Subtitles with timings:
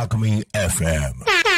[0.00, 1.49] Alchemy FM.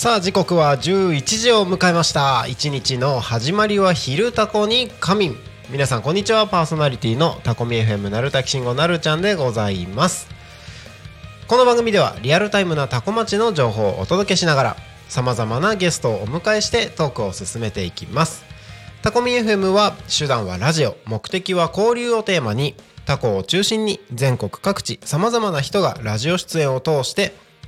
[0.00, 2.46] さあ時刻は11時を迎えました。
[2.46, 5.36] 一日の始まりは昼タコに仮眠。
[5.68, 6.46] 皆さんこんにちは。
[6.46, 10.26] パーソナリティのタコミ FM なるたきしんごなるちゃんでございます。
[11.46, 14.76] この番組ではリアルタイムなタコ町の情報をお届けしながら
[15.10, 18.46] さまざまなゲストをお迎えしてトークを進めていきます。
[19.02, 20.96] タコミ FM は手段はラジオ。
[21.04, 27.49] 目的は交流をテーマにタコを中心に全国各地さまざまな人がラジオ出演を通して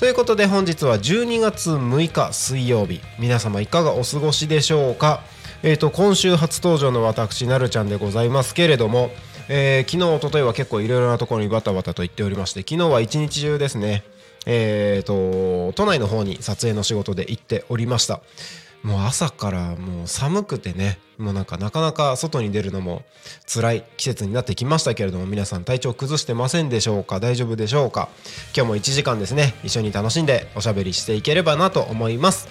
[0.00, 5.20] ということで本日は12月6日水曜日皆様いかがお過ごしでしょうか？
[5.62, 9.10] えー、と今週初登場の私なるちゃんでございますけれども、
[9.50, 14.02] えー昨日おとといは結構いろいろなところにバタバタと行っておりまして昨日は一日中ですね
[14.46, 18.22] えー、と都内の方に撮影の仕事で行っておりました。
[18.82, 23.02] もう朝からもう寒くてねもうなんかなかなか外に出るのも
[23.46, 27.20] 辛い季節になってきましたけれども皆さん体調崩してませんでしょうか？
[27.20, 28.08] 大丈夫でしょうか？
[28.56, 29.54] 今日も1時間ですね。
[29.62, 32.48] 一緒に楽しんでおしゃべりしていければなと思います。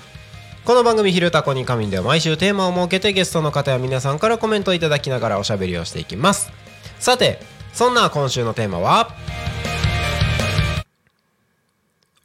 [0.65, 6.51] この番組「昼タコに仮眠」では毎週テーマを設けてゲストの方や皆さんからコメントをいただきながらおしゃべりをしていきます。
[6.99, 7.41] さて
[7.73, 9.09] そんな今週のテーマは？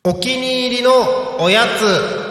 [0.04, 2.23] お気に入りのおやつ。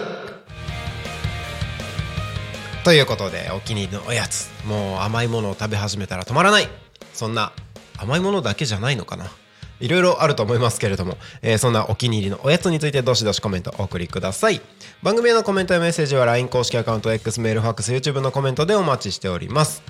[2.83, 6.67] ということでお気に入りのおやつもう甘いものを食べ始めたら止まらない。
[7.13, 7.53] そんな
[7.97, 9.31] 甘いものだけじゃないのかな。
[9.79, 14.61] いろいろあると思いますけれども、えーそんなお気に入りのおやつについてどしどしコメントお送りください。
[15.01, 19.81] 番組へのコメントやメッセージは LINE 公式アカウント X メールファックス YouTube のコメントでお待ちしております。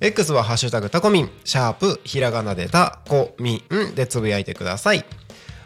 [0.00, 5.04] X は「ハッシュタグタコミン」シャープひらがなでタコミンでつぶやいてください。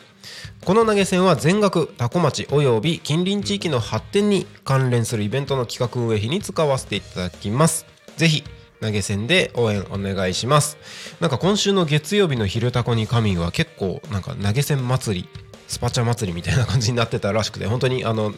[0.65, 7.85] この投げ銭は全額タコ町および近隣地域の発展に関連するイベントの企画運営費に使わせていただきます。
[8.17, 8.43] ぜひ
[8.81, 10.77] 投げ銭で応援お願いします。
[11.21, 15.29] なんか今週の月曜日の昼タコに神は結構なんか投げ銭祭り
[15.69, 18.33] スパチャ祭りみたいな感じになってたらしくて本当にあの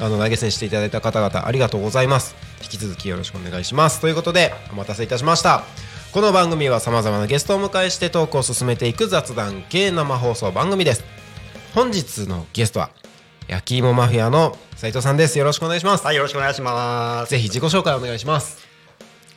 [0.00, 2.34] あの投げ銭していただいた方々ありがとうございます。
[2.64, 4.00] 引き続きよろしくお願いします。
[4.00, 5.95] ということでお待たせいたしました。
[6.16, 11.04] この番組はさまざまなゲストをお迎えしてトークを進めていく雑談系生放送番組です
[11.74, 12.88] 本日のゲストは
[13.48, 17.30] 焼き芋マフィアの斉藤さんですよろしくお願いします、はい、よろしくお願いします。
[17.30, 18.66] ぜひ自己紹介お願いします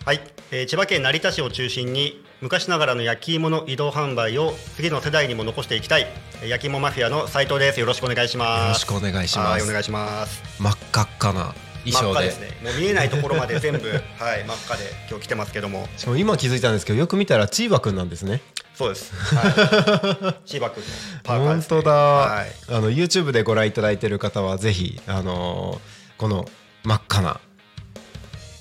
[0.05, 0.21] はい、
[0.51, 6.07] えー千葉県成田市を中心に昔ながらの焼き芋の移動販売を次の世代にも残していきたい
[6.41, 7.81] えー焼き芋マフィアの斉藤です。
[7.81, 8.61] よろしくお願いします。
[8.61, 10.41] よろしくお願いしますはいお願いします。
[10.61, 11.53] 真っ赤っかな
[11.85, 12.47] 真っ赤ですね。
[12.63, 13.89] もう見えないところまで全部
[14.19, 15.87] はい真っ赤で今日来てますけども。
[15.97, 18.41] しかも今気づいたんですけどよく見たらチーバくんなんですね。
[18.75, 20.89] そうです、はい、千葉君の
[21.23, 26.45] パーカーです、ね、本当だ、はい、あの YouTube でご覧いただいている方はぜひあのーこの
[26.83, 27.39] 真っ赤な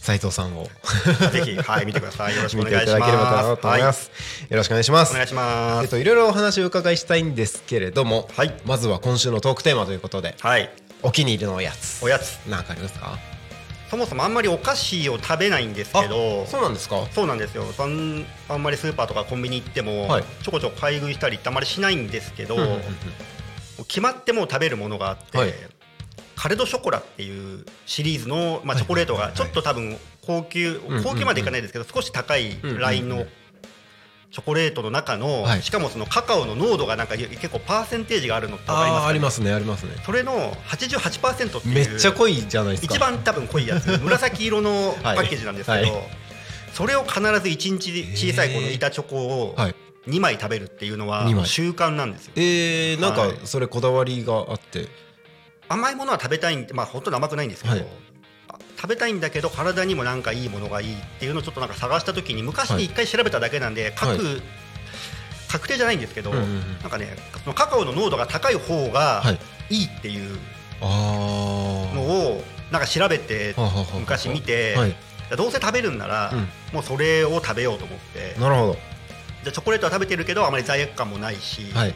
[0.00, 0.68] 斉藤さんを。
[1.32, 2.36] ぜひはい見てください。
[2.36, 3.00] よろしくお願いしたます。
[3.00, 4.10] だければと思います、
[4.48, 5.12] よろしくお願いします。
[5.12, 5.84] はい、お願いします。
[5.84, 8.54] えっといろいろお話をお伺いしたいんですけれども、はい。
[8.64, 10.36] まずは今週のトークテーマということで。
[10.40, 10.70] はい
[11.02, 12.04] お気に入りのおやつ。
[12.04, 12.36] おやつ。
[12.46, 13.18] なんかありますか？
[13.90, 17.06] そもそもあんまりお菓子を食べないんですけどそうなんですか？
[17.12, 17.64] そうなんですよ。
[17.72, 20.24] そんあんまりスーパーとかコンビニ行っても、はい。
[20.42, 22.82] ちょこちょこ買い食いしたりってあんまりしないんですけど、うんうんうんうん。
[23.86, 25.54] 決まってもう食べるものがあって、はい。
[26.36, 33.24] カルドショコラっていうシリーズの、まあ、チョコレートがちょっと多分高級、高級までいかないですけど少し高いラインの
[34.30, 35.62] チョコレートの中の、はい。
[35.62, 39.92] しかもそのカカオの濃度がなんか結構パーセンテージがあるのってわかりますか、ね、ありますねありますね。
[40.04, 42.94] それの88%っていうめっちゃ濃いじゃないですか。
[42.94, 43.98] 一番多分濃いやつ。
[43.98, 45.90] 紫色のパッケージなんですけど、はい。
[45.90, 46.28] はい
[46.78, 49.74] それを必ず1日小さいこの板チョコをはい。
[50.06, 52.32] 2枚食べるっていうのは習慣なんですよ。
[52.36, 53.38] えー、なんかはい。
[53.44, 54.86] それこだわりがあって。
[55.68, 57.74] 甘いものは食べたいんまあほとんど甘くないんですけど、
[58.80, 64.18] 食べたいんだけど体にもなんかいいものがいいっていうのをちょっとなんか探した時に昔に一回調べただけなんで、各、はい。
[65.48, 66.78] 確定じゃないんですけど、うんうんうん。
[66.80, 69.38] なんかねそのカカオの濃度が高い方がはい。
[69.70, 70.38] いいっていう
[70.80, 73.54] あのーをなんか調べて
[73.98, 74.96] 昔見て、はい。
[75.36, 76.48] どうせ食べるんなら、うん。
[76.72, 78.38] もうそれを食べようと思って。
[78.40, 78.76] なるほど。
[79.44, 81.94] でチョコレートは食べてるけどあまり罪悪感もないし、はい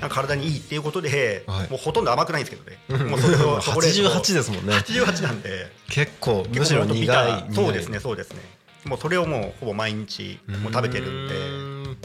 [0.00, 1.70] 体にいいっていうことで、はい。
[1.70, 4.74] もうほとんど甘くないんですけどね、もうそれをチョコレートを88ですもんね。
[4.74, 5.70] 88なんで。
[5.88, 8.40] 結構む結しろ苦いーそうですねそうですね。
[8.84, 11.96] もうそれをもうほぼ毎日もう食べてるんで。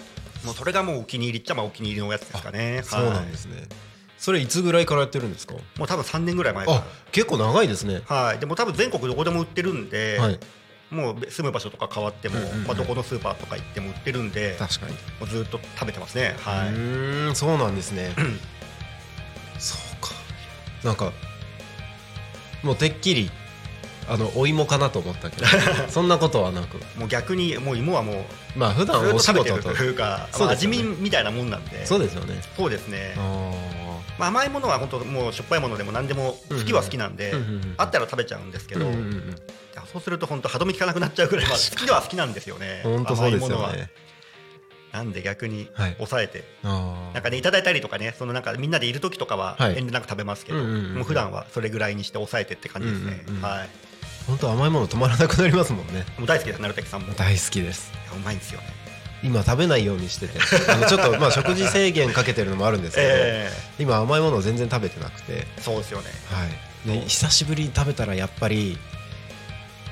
[0.45, 2.81] もうそれがもうお気に入りっちゃまあお気に入りのおやつですかね。
[2.83, 3.67] そうなんですね。
[4.17, 5.53] それいつぐらいからやってるんですか？
[5.77, 8.01] もう多分3年ぐらい前かあ結構長いですね。
[8.09, 8.39] らはい。
[8.39, 10.39] でも多分全国どこでも売ってるんで、はい
[10.91, 12.35] もう住む場所とか変わっても、
[12.67, 14.93] まあ、どこのスーパーとか行っても売ってるんで確かに。
[14.93, 16.35] もうずっと食べてますね。
[16.41, 18.13] はういーんそうなんですね。
[19.57, 20.13] そうか。
[20.83, 21.13] なんか
[22.61, 23.31] もうてっきり
[24.09, 25.47] あのお芋かなと思ったけど。
[25.87, 26.77] そんなことはなく。
[26.97, 29.69] もう逆にもう芋はもうまあ普段お仕事と。
[29.69, 31.85] るというかまあ味見みたいなもんなんで。
[31.85, 32.41] そうですよね。
[32.57, 33.13] そうですね。
[33.17, 33.51] あ
[34.19, 37.33] まあ、甘いものは本当もうしょっぱいものでも何でも好きは好きなんで、
[37.77, 38.85] あったら食べちゃうんですけど、
[39.91, 42.83] そうすると本当歯止め効かなくなっちゃうぐらいまあ好きでは好きなんですよね。
[42.83, 43.73] 甘いものは。
[44.91, 45.93] なんで逆にはい。
[45.93, 49.77] 抑えて、あなんかねいただいたりとかねそのなんかみんなでいる時とかははい。
[49.77, 53.69] 遠慮なく食べますけど、うんうんうんもう普段はそれぐらいにして抑えてって感じですね、はい。
[54.27, 56.05] 本当甘いもの止まらなくなりますもんね。
[56.17, 57.13] もう大好きです成竹さんも。
[57.13, 57.91] 大好きです。
[58.13, 58.80] うまいんですよね
[59.23, 60.39] 今食べないようにしてて。
[60.71, 65.25] あの ちょっとまあ食事制限かけてるのもあるんですけど、え今甘いものを全然食べてなくて。
[65.29, 66.09] えそうですよね。
[66.31, 66.45] は
[66.95, 68.77] い、で久しぶりに食べたらやっぱり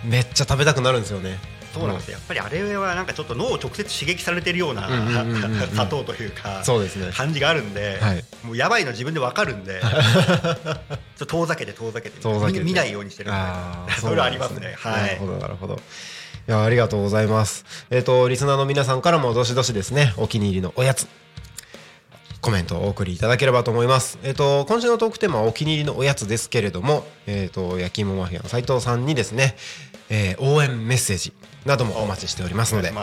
[0.04, 1.38] めっちゃ食べたくなるんですよね。
[1.74, 2.14] そうなんですよ。
[2.14, 4.90] やっぱりあれはなんかちょっと脳を直接刺激されてるような
[5.72, 7.12] 砂糖というかそうですね。
[7.12, 8.26] 感じがあるんで、はい。
[8.44, 10.76] もうやばいの自分でわかるんで ちょっ
[11.18, 12.60] と遠ざけて遠ざけて遠ざけて。
[12.60, 14.76] 見見ないようにしてるんであーそれはありますね。
[14.80, 15.02] はい。
[15.04, 15.76] なるほどなるほど。
[15.76, 15.78] い
[16.52, 21.08] やありがとうございますえっ、とリスナーの皆さんからもどしどしですねお気に入りのおやつ
[22.42, 24.18] コメントをお送りいただければと思います。
[24.24, 29.58] えっ、と今週のトークテーマはお気に入りのおやつですけれども、えっ、と焼き芋マフィアの斉藤さんにですね、
[30.10, 31.34] えー応援メッセージ
[31.66, 32.94] などもお待ちしておりますので、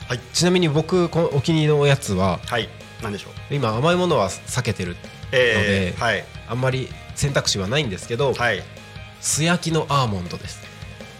[0.07, 0.19] はい。
[0.33, 2.67] ちなみに僕お気に入りのおやつははい。
[3.03, 3.53] なんでしょう？
[3.53, 4.95] 今甘いものは避けてる
[5.31, 6.25] えー、のはい。
[6.49, 8.63] あんまり選択肢はないんですけど、はい。
[9.21, 10.59] 素焼きのアーモンドです。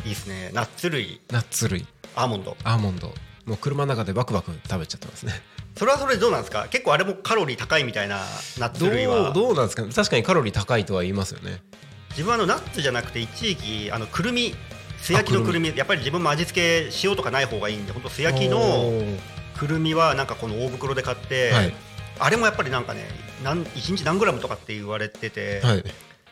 [0.04, 0.50] いいですね。
[0.56, 1.22] ナッツ類。
[1.30, 1.86] ナッツ類。
[2.16, 2.58] アーモンド。
[2.64, 3.14] アーモンド
[3.48, 5.34] もう車の中でバクバク食べちゃってますね。
[5.76, 6.68] それはそれでどうなんですか？
[6.70, 8.18] 結構あれもカロリー高いみたいな
[8.60, 9.32] ナッツど類は。
[9.32, 9.84] うどうなんですか？
[9.84, 11.62] ね確かにカロリー高いとは言いますよね。
[12.10, 14.54] 自分はあのナッツじゃなくて一時期あのくるみ
[15.00, 15.72] 素焼きのくるみ。
[15.76, 19.18] やっぱり自分も味付け塩とかない方がいいんで本当素焼きおのー。
[19.58, 21.74] くるみはなんかこの大袋で買って、はい。
[22.20, 23.06] あれもやっぱりなんかね
[23.44, 25.84] なん1日何グラムとかって言われてて、はい。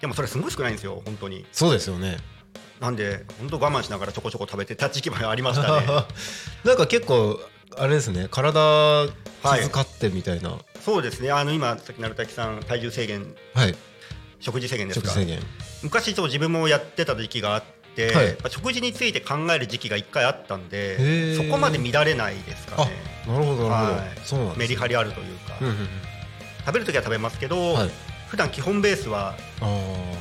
[0.02, 1.46] でもそれすごい少ないんですよ本当に。
[1.52, 2.18] そうですよね
[2.80, 5.86] なんで本当我慢しながらちょこちょこ食べてた時期もありましたね。
[6.66, 7.40] なんか結構
[7.78, 8.28] あれですね。
[8.30, 9.08] 体
[9.44, 10.52] 気遣ってみたいな。
[10.52, 11.32] はそうですね。
[11.32, 13.36] あの今さっき成滝さん体重制限。
[13.56, 13.76] い。
[14.40, 15.08] 食事制限ですか？
[15.08, 15.40] 食制限。
[15.84, 17.64] 昔そう自分もやってた時期があっ
[17.96, 18.38] て、はい。
[18.50, 21.38] 食事について考える時期が一回あったんへでー。
[21.38, 22.92] そこまで乱れないですかあね
[23.26, 24.20] なるほどなるほど、はい。
[24.26, 25.90] そうなんですメリハリあるというか、うんうんうん。
[26.66, 27.90] 食べる時は食べますけど、はい
[28.36, 29.66] 普段基本ベースはあ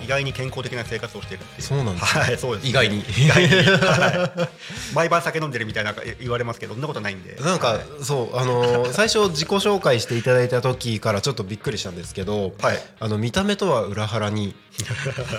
[0.04, 1.62] 意外に健康的な生活をしてるっていう。
[1.66, 3.00] そうなんですはいそうです、意外に。
[3.00, 3.48] 意外に、
[3.82, 4.94] はい。
[4.94, 7.36] 毎晩酒飲んでるみたいな言われますけどそんなことないんで。
[7.40, 7.80] あなんか、はい。
[8.04, 12.80] そうあのー 最初自己紹介していただいた時からちょっとびっくりしたんですけど、はい。
[13.00, 14.54] あの見た目とは裏腹に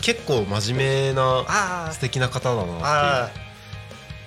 [0.02, 3.55] 結構真面目な あ素敵な方だなっていう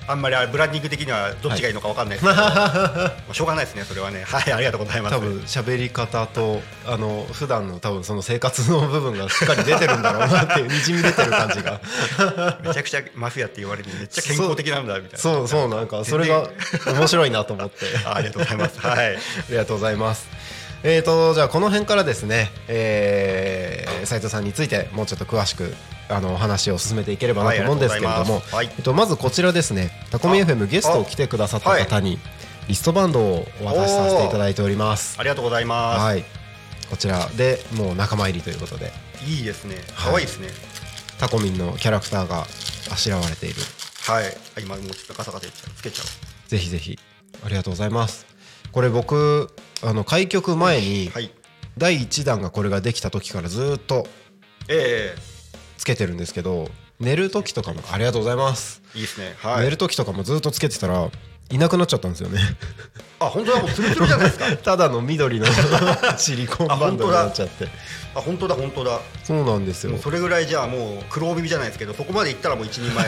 [0.09, 4.25] あんまりあれブランディング的にはどっちがいいのかわかんないですけど、 まあしょうがないですねそれはね。
[4.27, 5.17] はいありがとうございます。
[5.17, 11.81] 多分喋り方とあの普段の多分その生活の部分がしっかり出てるんだろうなっていうにじみ出てる感じが。
[12.65, 15.19] めちゃくちゃマフィアって言われてめっちゃ健康的なんだみたいな。
[15.19, 16.49] そうそうなんかそれが
[16.87, 17.87] 面白いなと思って。
[18.07, 18.81] あありがとうございます。
[18.81, 19.17] はい。
[19.17, 19.19] あ
[19.51, 20.38] りがとうございます。
[20.83, 25.75] えー、とじゃあこの辺からですね、えー、斉藤さんについてもうちょっと詳しく
[26.09, 32.19] あのお話を進めていければなと思うんですけれども、はいえっと、まずこちらですねタコミ FM ゲストを来てくださった方に
[32.69, 35.19] リストバンドをお渡しさせていただいております。
[35.19, 36.25] ありがとうございます、はい。
[36.91, 38.93] こちらでもう仲間入りということで。
[39.27, 39.77] い、いですね。
[39.95, 40.13] はい。
[40.13, 40.49] 可愛いですね。
[41.19, 42.43] タコミンのキャラクターが
[42.93, 43.63] あしらわれている。
[44.07, 44.25] はい、
[44.57, 46.49] あ今もうちょっとガサガサつけちゃう。
[46.49, 46.99] ぜひぜひ。
[47.43, 48.27] ありがとうございます。
[48.71, 49.51] これ僕
[49.83, 51.31] あの開局前にはい。
[51.77, 54.07] 第1弾がこれができた時からずっと
[54.69, 55.15] え
[55.77, 56.69] つけてるんですけど
[56.99, 59.35] 寝る時とかもありがとうございます、えいいですね。
[59.39, 59.65] はい。
[59.65, 61.09] 寝る時とかもずっとつけてたら
[61.51, 62.41] いなくなっちゃったんですよね。
[63.21, 64.57] あ本当だもうツルツルじゃないですか。
[64.63, 65.47] ただの緑の
[66.17, 67.69] シリコンバンドになっちゃって。
[68.15, 69.01] あ本当だ本当だ。
[69.25, 69.99] そうなんですよ。
[70.03, 73.07] それぐらいじゃあもう黒帯じゃないですけどそこまでいったらもう一人前。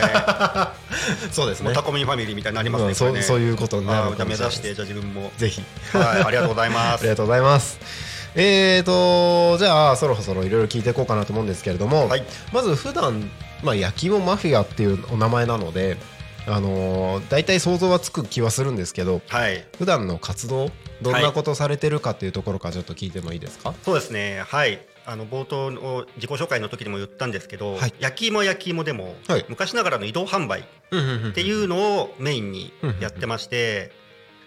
[1.31, 1.73] そうですね。
[1.73, 3.21] タコミンファミリーみたいになりますまあねこれね。
[3.21, 5.31] そうそういうことになあーじゃあ目指してじゃあ自分も。
[5.37, 5.63] ぜひ。
[5.93, 7.01] はいありがとうございます。
[7.01, 7.79] ありがとうございます。
[8.35, 12.23] えーとじゃあそろそろいろいろ聞いていこうかなと思うんですけれども、はい。
[12.51, 13.29] まず普段
[13.63, 15.97] まあ焼き芋マフィアっていうお名前なので、
[16.47, 19.65] あのー、大体想像はつく気はするんですけどはい。
[19.77, 20.71] 普段の活動
[21.01, 24.43] どんなことされてるかっていうところからちょっと聞いてもいいですか、そうですね。
[24.47, 24.79] はい。
[25.03, 27.93] あの冒頭の自己紹介の時にも言ったんですけど、はい。
[27.99, 29.45] 焼き芋は焼き芋でも、はい。
[29.49, 30.63] 昔ながらの移動販売っ
[31.33, 33.91] ていうのをメインにやってまして、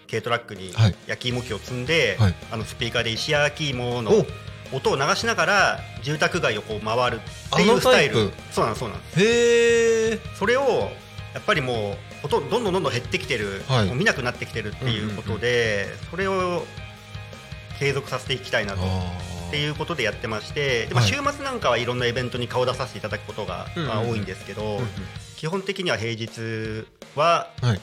[0.09, 0.95] 軽トラックにはい。
[1.07, 2.35] 焼き芋機を積んで、はい。
[2.51, 4.25] あのスピーカーで石焼き芋のお。
[4.73, 8.31] 音を流しながら住宅街をこう回るっていうスタイル。
[8.51, 9.19] そうなんですそうなんです。
[9.19, 10.89] へえそれを
[11.35, 13.87] やっぱりもうほとんどどんどんどんどん減ってきてる、はい。
[13.87, 16.65] もう見なくなってきてるっていうことで、それを
[17.77, 18.81] 継続させていきたいなと。
[18.81, 21.09] っていうことでやってましてでもはい。
[21.09, 24.79] 週末なんかはいろんなイベントに顔出させていただくことが、まあ、多いんですけど、
[25.37, 27.81] 基本的には平日ははい。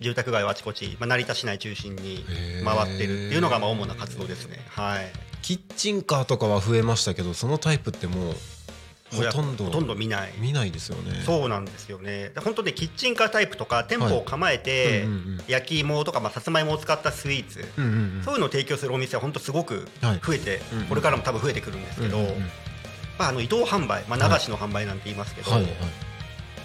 [0.00, 2.24] 住宅街をあちこち、まあ、成田市内中心に
[2.64, 4.58] 回ってるっていうのがまあ主な活動ですね。
[4.68, 5.10] はい。
[5.42, 8.34] キッチンカーとかは増えましたけどそのタイプってもう
[9.10, 9.64] ほとんど。
[9.64, 10.32] ほとんど見ない。
[10.38, 11.22] 見ないですよね。
[11.24, 12.30] そうなんですよね。
[12.30, 15.06] で本当にキッチンカータイプとか店舗を構えて、
[15.46, 17.64] 焼き芋とか、まあ、さつまいもを使ったスイーツ、
[18.24, 20.20] そういうのを提供するお店は本当すごくはい。
[20.22, 22.18] 増えて、これからも多分増えてくるんですけど、
[23.18, 25.50] まあ、あの移動販売、まあ、流しの販売なんて言いますけど、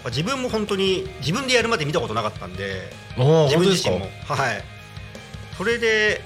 [0.06, 4.06] 自分も本当に自分でやるまで見たことなかったんで自分自身も。
[4.28, 4.64] はい。
[5.56, 6.20] それで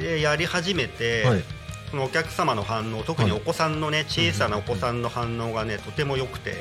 [0.00, 1.44] えーやり始めて、はい
[1.92, 6.54] そのお客様の反応特にはいお子さんのね小さなお子さんの反応がねとても良くて。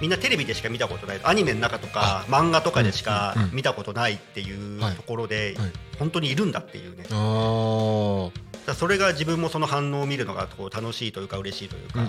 [0.00, 5.72] みんなテレビでしか見たことないアニメの中とか漫画とかでしか見たことないっていうはいところではい。
[5.98, 7.04] 本当にいるんだっていうね。
[8.66, 12.00] だそれが自分もその反応を見るのがこう楽しいというか嬉しいというか、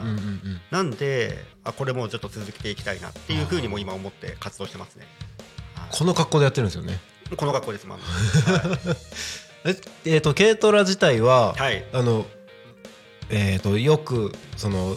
[0.71, 5.05] なんであこれもうちょっと続けていきたいなっていうふうにも今思って活動してますね。
[5.75, 5.89] はい。
[5.97, 6.99] この格好でやってるんですよね。
[7.37, 7.97] この学校です、まあ
[9.65, 12.25] ええーと軽トラ自体は、はい、あの
[13.29, 14.95] えー、とよくその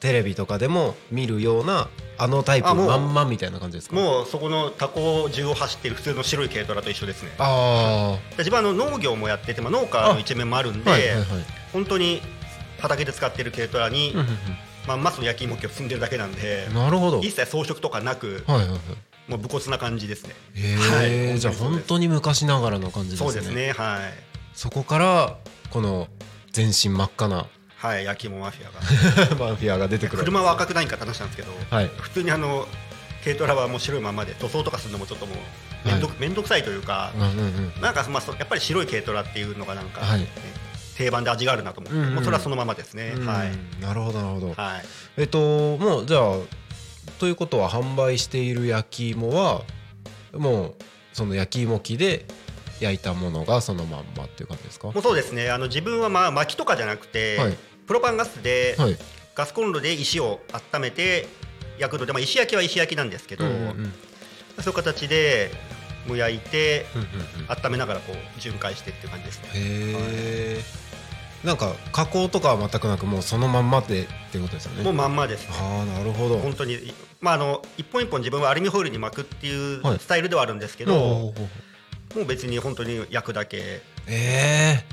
[0.00, 3.94] テレビとかでも見るようなあのタイプあもうまんまみたいな感じですか？
[3.96, 7.30] もうそこのタコ中を走っている普通の白い軽トラと一緒ですね。
[7.38, 11.26] あで自分はあの農業もやってて、まあ、農家の一面もあるんで、あはいはいはい。
[11.72, 12.20] 本当に
[12.80, 14.26] 畑で使っている軽トラに、うんうん
[14.86, 17.18] まあ、マスの焼き芋機を積んでるだけなんでうんなるほど。
[17.18, 18.78] はい一切装飾とかなく、はいはい
[19.28, 20.34] もう武骨な感じですね。
[20.54, 20.76] へえ、
[21.30, 21.38] はい。
[21.38, 23.30] じゃあ本当に昔ながらの感じですね。
[23.30, 23.72] そうですね。
[23.72, 24.12] はい。
[24.54, 25.36] そこから
[25.70, 26.08] この
[26.52, 29.36] 全身真っ赤なはい焼き芋マフィアが。
[29.50, 31.90] マフィアが出てくる車は赤くないんかって話なんですけど、はい。
[32.00, 32.66] 普通にあの
[33.24, 37.80] 軽トラはもう白いままで塗装とかするのもちょっともう面倒、めんどくさいというか、うんうんうん。
[37.80, 40.20] なんかまあそやっぱり白い軽トラっていうのがなんか、はい。
[40.20, 40.28] ね
[40.96, 43.26] 定番で味があるなと思って、うんうんもうそれはそのままですね、うん。
[43.26, 43.50] はい。
[43.82, 44.54] なるほどなるほど。
[44.54, 44.84] はい。
[45.16, 45.38] えっと
[45.76, 46.36] もうじゃあ
[47.18, 49.62] ということは販売している焼き芋は
[50.32, 50.74] もう
[51.12, 52.26] その焼き芋機で
[52.80, 54.88] 焼いたものがそのまんまっていう感じですか？
[54.88, 55.50] もうそうですね。
[55.50, 57.56] あの自分はまあ薪とかじゃなくて、はい。
[57.86, 58.96] プロパンガスで、はい。
[59.34, 60.40] ガスコンロで石を
[60.74, 61.28] 温めて
[61.78, 63.92] 焼くので、まあ、石焼きは石焼きなんですけど、うんうんうん。
[64.60, 65.50] そういう形で
[66.06, 67.10] もう焼いてうんうんう
[67.46, 67.66] ん。
[67.66, 69.48] 温めながらこう巡回してっていう感じですね。
[69.54, 70.60] へえ
[71.44, 74.82] なんか加工とかは全くなくもうそのまんまでっていうことですよね。
[74.82, 75.46] もうまんまです。
[75.50, 76.38] ああなるほど。
[76.38, 79.98] 本当にまああの一本一本自分はアルミホイルに巻くっていうはい。
[79.98, 81.48] スタイルではあるんですけど、ほうほうほ
[82.16, 83.82] うもう別に本当に焼くだけ。
[84.06, 84.84] ええ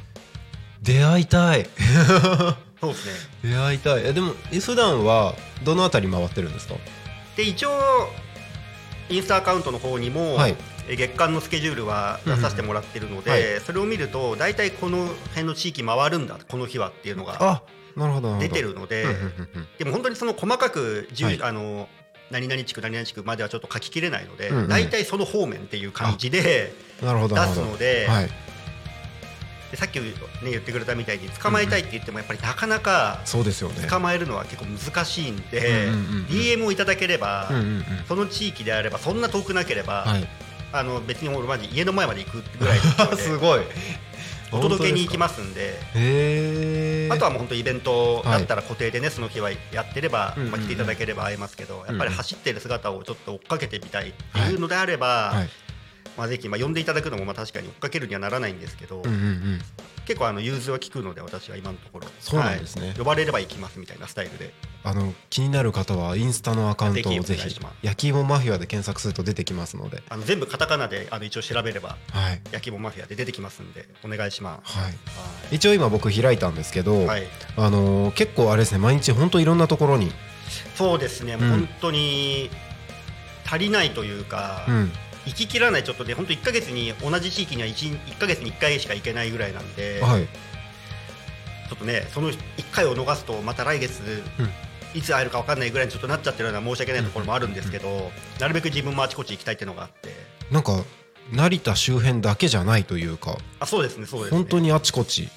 [0.82, 1.68] 出会いたい。
[2.82, 3.06] そうです
[3.44, 3.52] ね。
[3.52, 4.02] 出会いたい。
[4.08, 6.76] えでも普段はどのあたり回ってるんですか？
[7.38, 8.10] で一応
[9.10, 10.52] インスタアカウントの方にも、はい。
[10.52, 10.56] え
[10.90, 13.54] 月間のスケジュールは出させてもらってるので、うんうん。
[13.56, 17.64] はそれを見ると大体この辺の地域回るんだこの日はっていうのが
[18.40, 19.06] 出てるので、
[19.78, 21.42] でも本当にその細かく、はい。
[21.42, 21.88] あの
[22.30, 24.68] 何々地区何々地区まではちょっと書ききれないので、うんうん。
[24.70, 28.30] 大体その方面っていう感じで出すのではい。
[29.72, 30.12] でさっき、ね、
[30.44, 35.88] 言ってくれたみたいに捕まえたいって言ってもやっぱりなかなか捕まえるのは結構難しいんで、
[36.28, 37.50] DM をいただければ、
[38.06, 40.28] その地域であればそんな遠くなければ、はい
[40.74, 43.62] あの別に俺マジ家の前まで行くぐらいの距離で ごい。
[44.54, 47.10] お届けに行きすますんで。
[47.10, 55.50] あとはもう本当イベントだったら固定でね、その日はやってれば、まあ、来ていただければ会えますけど、やっぱり走ってる姿をちょっと追っかけてみたいってはいいうのであれば、はい
[56.18, 59.62] まあ、ぜひ、まあ、呼んでいただくのもまあ確かに追っかけるにはならないんですけど、うんうんうん。
[60.06, 62.08] 結構あの融通は効くので私は今のところ。
[62.20, 62.90] そうなんですね。
[62.90, 62.98] はい。
[62.98, 64.54] 呼ばれれば行きますみたいなスタイルで。
[64.84, 70.04] あの気になる方はインスタのアカウントをぜひ焼き芋マフィアで検索すると出てきますので。
[70.10, 72.42] あの全部カタカナであの一応調べればはい。
[72.52, 74.78] 焼き芋マフィアで出てきますんでお願いします。
[74.78, 74.84] はい。
[74.86, 74.92] は
[75.52, 77.28] 一応今僕開いたんですけど、い、はい。
[77.58, 80.12] あのー結構あれですね毎日本当いろんなところに、
[80.76, 82.50] そうですね、う本当に
[83.46, 84.92] 足りないというか、うん、
[85.26, 90.28] 行ききらないちょっとで本当1か月に同じ地域には 1, 1ヶ月に1回しか行けないぐらいなんで、はい。
[91.70, 92.36] ちょっとねその1
[92.72, 94.02] 回を逃すとまた来月、
[94.94, 100.10] いつ会えるか分かんないぐらいにちょっとなっちゃってるような申し訳ないところもあるんですけど、なるべく自分もあちこち行きたいっていうのがあって。
[100.52, 100.84] なんか
[101.32, 104.38] 成田周辺だけじゃないというかあそうですねそうですね。
[104.38, 105.30] 本当にあちこち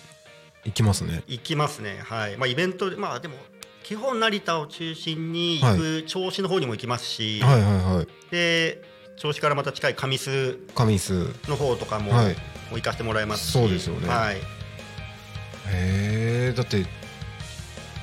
[0.64, 1.22] 行きますね。
[1.28, 2.36] 行きますねはい。
[2.36, 3.36] まあイベントでまあでも
[3.84, 8.08] 基本成田を中心に行く銚子の方にも行きますし、はいはいはい。
[8.30, 8.82] で
[9.16, 12.36] 銚子からまた近い上須神栖の方とかも,、はい。
[12.72, 13.52] 行かせてもらいますし。
[13.52, 14.08] そうですよね。
[14.08, 14.40] はい、へ
[15.70, 16.84] えだって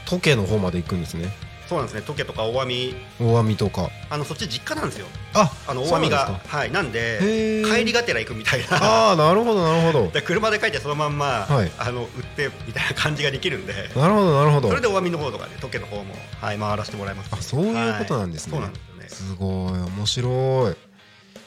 [0.06, 1.32] 時計の方まで行くんですね。
[1.67, 2.02] そうなんですね。
[2.06, 2.95] 時計とか大網。
[3.19, 3.89] 大網とか。
[4.10, 5.08] あのそっち実家なんですよ。
[5.34, 6.26] ああの大網が。
[6.26, 6.58] か。
[6.58, 6.71] はい。
[6.71, 7.74] なんへでー。
[7.74, 8.78] 帰りがてら行くみたいな。
[8.78, 10.12] ああなるほどなるほど。
[10.12, 11.71] で車で帰ってそのまんま、はい。
[11.78, 13.74] あの売ってみたいな感じができるんで。
[13.95, 14.67] なるほどなるほど。
[14.67, 17.30] それで大網の方とかね時計の方も、はい、回らせてもらいます。
[17.32, 18.67] あそういうことなんですね、はい。
[18.67, 19.32] そうなんですよね。
[19.32, 19.71] すごい。
[19.97, 20.90] 面白い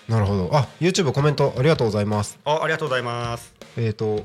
[0.09, 0.51] なるほど。
[0.53, 2.39] あ YouTube コメントありがとうございます。
[2.45, 3.55] あありがとうございます。
[3.77, 4.25] えっ、と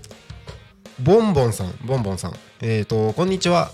[1.01, 2.33] ボンボンさんボンボンさん。
[2.61, 3.71] えっ、とこんにちは。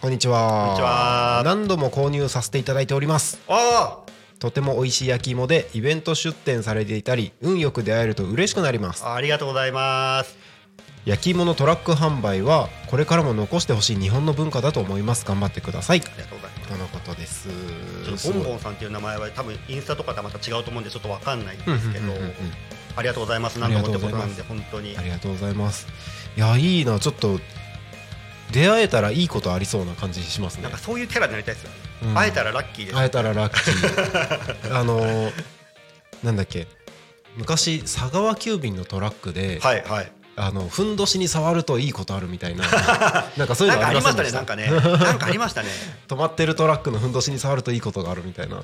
[0.00, 0.64] こんにちは。
[0.64, 1.42] こんにちは。
[1.44, 3.40] 何度も購入させていただいております。
[3.48, 4.00] あ
[4.38, 9.04] とても美味しい焼き芋でイベント出店されていたり運よく出会えると嬉しくなります。
[9.04, 10.36] あありがとうございます
[11.06, 15.24] 焼き芋のトラック販売はこれからも残してほしい日本の文化だと思います。
[15.24, 16.00] 頑張ってください。
[16.00, 16.68] ありがとうございます。
[16.72, 17.48] とのことです。
[18.32, 22.12] ボンボンさんっていう名前は多分インスタとかとはまた違うと思うんでちょっとわかんないんですけど、
[22.96, 24.26] ありがとうございますありなんとがとうございます。
[24.26, 24.98] もってことなんで本当に。
[24.98, 25.86] ありがとうございます。
[26.36, 26.98] いやいいな。
[26.98, 27.38] ちょっと
[28.50, 30.64] 出会えたらいいことありそうな感じしますね。
[30.64, 32.14] なんかそういうキャラになりたいですよね、うん。
[32.14, 32.96] 会えたらラッキーです。
[32.96, 34.76] 会えたらラッキー。
[34.76, 35.32] あのー
[36.24, 36.66] なんだっけ。
[37.36, 42.64] 昔佐川急便のトラックで、はいはいあのふんどしに触るといいことあるみたいな。
[43.36, 44.70] なんかそういうのありりましたねなんかね。
[44.70, 45.70] なんかありましたね。
[46.08, 48.62] 止まってるトラックのふんどしに触るといいことがあるみたいな。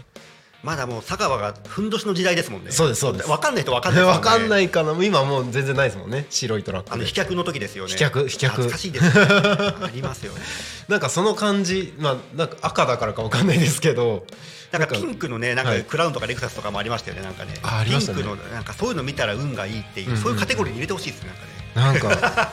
[0.63, 2.71] まだもう佐川がふんどしの時代ですもんね。
[2.71, 3.29] そうですそうです。
[3.29, 4.29] わかんない人わかんないですもんね。
[4.31, 5.05] わかんないかな。
[5.05, 6.27] 今もう全然ないですもんね。
[6.31, 6.95] 白いトラックで。
[6.95, 7.91] あの飛脚の時ですよね。
[7.91, 8.55] 飛脚飛脚。
[8.55, 9.13] 懐かしいですね。
[9.19, 10.41] ありますよね。
[10.89, 14.27] なんかその感じまあなんか赤だからかわかんないですけど。
[14.71, 15.83] なんかピンクのねなんかはい。
[15.83, 17.55] クラウンとかレクサスとかもありましたよねなんかね。
[17.85, 22.53] ピンクのなんかそういうの見たら運がいいっていう、そういうカテゴリーに入れてほしいですねなんかねなんか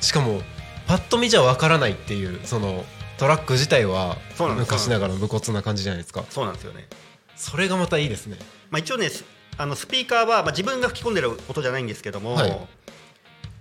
[0.00, 0.40] しかも
[0.86, 2.84] パッと見じゃわからないっていうその
[3.18, 6.24] トラック自体は昔ながらの武骨な感じじゃないですか。
[6.28, 6.86] そうなんですよね。
[7.34, 8.36] それがまたいいですね。
[8.70, 9.24] まあ、一応ねス
[9.58, 12.68] あのスピーカーは、まあ、自分が吹き込んでる音じゃないんですけども、はい。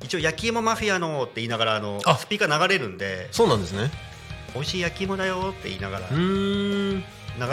[0.04, 2.16] 一応焼き芋マフィアのって言いながらあのあ。
[2.16, 3.92] スピーカー流れるんでそうなんですね。
[4.54, 7.04] 美味しい焼き芋だよって言いながら流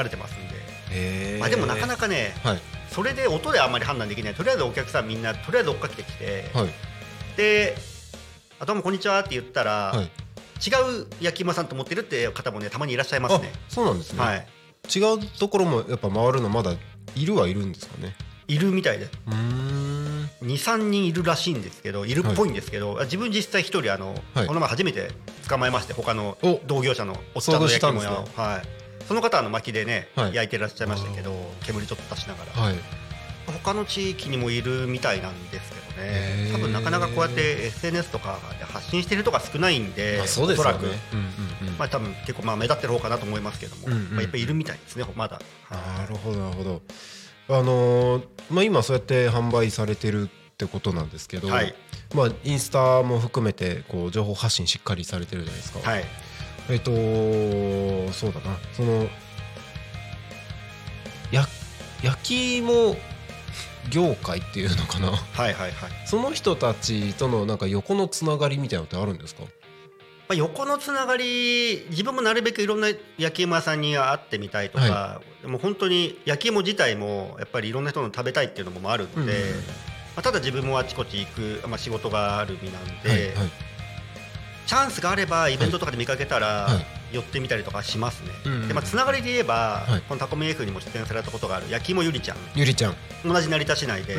[0.03, 0.49] れてますん
[0.93, 2.61] で、まあ、でもなかなかかねはい。
[2.91, 4.35] それで音であんまり判断できない。
[4.35, 6.92] とりあえずお客さんみんなとりあえず追っかけてきて、はい
[7.37, 7.77] で
[8.61, 10.11] 「あどうもこんにちは」って言ったら、はい。
[10.65, 10.71] 違
[11.03, 13.53] う焼き芋屋さんと思ってるって方もねたまにいらっしゃいますあね。
[13.69, 14.47] そうなんですね、はい、
[14.95, 16.75] 違うところもやっぱ回るのまだ
[17.17, 18.15] いるはいるんですかね。
[18.47, 19.07] いるみたいで。
[19.07, 20.31] うーん。
[20.43, 24.47] 23人いるらしいんですけどいるっぽいんですけど、自分実際一人あの、はい。
[24.47, 25.11] この前初めて
[25.49, 26.61] 捕まえまして他のお。
[26.67, 28.63] 同業者のおっちゃんの焼き芋屋を、遭遇したはい、
[29.09, 30.35] その方はあの薪でね、はい。
[30.35, 31.33] 焼いてらっしゃいましたけど
[31.65, 32.75] 煙ちょっと出しながら、はい。
[33.65, 40.97] 他の地域にもいるみたいなんですけどね多分なかなかこうやって SNS とかで発信してる人が少ないんで、まあそうですおそらく、うんうん
[41.69, 41.79] うん。
[41.79, 43.93] まあ、多分結構まあ目立ってる方かなと思いますけども、うん。
[43.93, 45.41] うんまあ、やっぱりいるみたいですねまだ。
[45.71, 46.83] なるほどなるほど。
[47.49, 51.75] あのーまあ今そうやって販売されてるってことなんですけど、はい。
[52.15, 56.05] まあインスタも含めてこう情報発信しっかりされてるじゃないですか、はい。
[56.71, 56.91] えっと
[58.13, 58.57] そうだな。
[58.73, 59.09] その
[61.31, 61.47] や
[62.03, 62.97] 焼き芋
[63.91, 65.11] 業界っていうのかな？
[65.11, 65.73] はいはいはい。
[66.07, 69.43] その人たちとのなんか横のつながりみたいなのってあるんですか？
[69.43, 69.49] ま
[70.31, 79.57] あ、横のつながり自分もなるべくいろんな焼き芋屋さんに会ってみたいとか、はでも本当に焼き芋自体もやっぱりいろんな人の食べたいっていうのもあるので、うん。
[79.59, 79.63] ま
[80.17, 83.51] あ、ただ自分もあちこち行く、まあ、仕事がある身なんで、はいはい
[84.67, 86.87] チャンスがあればイベントとかで見かけたらはい。
[87.13, 88.31] 寄ってみたりとかしますね、
[88.69, 90.01] でまあ、つながりで言えば、はい。
[90.09, 92.39] このタコミ F にも出演されたことがある焼き芋ゆりちゃん。
[92.55, 92.97] ゆりちゃん。
[93.23, 94.17] 同じ成田市内で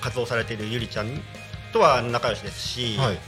[0.00, 1.08] 活動されているゆりちゃん
[1.72, 3.18] とは仲良しですし、はい。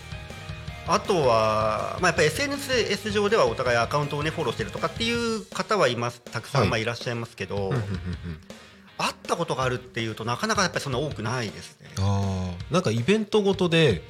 [0.87, 6.21] あとは、まあ、やっぱり SNS 上ではお互いアカウントをねフォローしてるとかっていう方はいます。
[6.21, 6.71] たくさん、はい。
[6.71, 7.73] まあいらっしゃいますけど、
[8.97, 11.89] 会ったことがあるっていうとなかなかやっぱりそんな多くないですね。
[11.99, 12.73] あー。
[12.73, 14.05] なんかイベントごとで、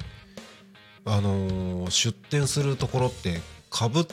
[1.05, 4.07] あのー出店するところってかぶ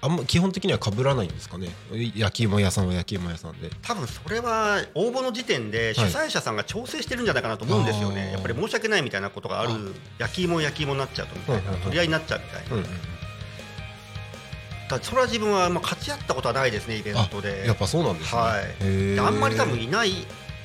[0.00, 1.68] あんま基本的にはかぶらないんですかね？
[2.14, 3.70] 焼き芋屋さんは焼き芋屋さんで。
[3.80, 8.32] 多分それは応募の時点で主催者さんが調整してるんじゃないかなと思うんですよね、あー。
[8.32, 9.76] やっぱり申し訳ないみたいなことがあるあ
[10.18, 11.80] 焼き芋焼き芋になっちゃうとみたいな、うんうんうん。
[11.82, 12.86] 取り合いになっちゃうみたいな、うんうん
[14.86, 17.64] ただそれは自分はまあ勝ち合ったことはないですねイベントで。
[17.66, 18.38] やっぱそうなんですね。
[18.38, 19.18] はい。
[19.18, 20.10] あんまり多分いない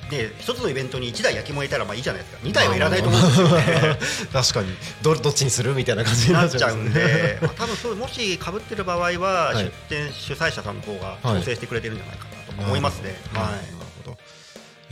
[0.10, 2.40] で一つのイベントに1台焼き芋いたらまあいいじゃないですか。
[2.44, 4.00] 2台はいらないと思うんですよね。
[4.34, 4.76] 確かに。
[5.02, 7.40] どどっちにするみたいな感じにななっちゃうんで。
[7.42, 9.66] まあ、多分そうもしかぶってる場合は、はい。
[9.66, 11.40] 出店主催者さんの方がはい。
[11.40, 13.16] 調整してくれてるんじゃないかなと思いますね。
[13.34, 13.44] はい。
[13.46, 13.58] なる
[14.04, 14.18] ほど。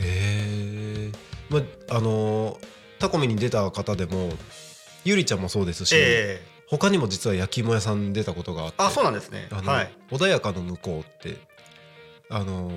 [0.00, 1.12] え
[1.50, 1.58] ま
[1.90, 2.66] ああのー
[2.98, 4.32] タコミに出た方でも
[5.04, 6.58] ゆりちゃんもそうですし、ええ。
[6.66, 9.48] 他にも実は焼き芋屋さん出たことがあってあそうなんですね。
[9.50, 9.92] はい。
[10.10, 11.38] 穏やかの向こうって
[12.28, 12.70] あの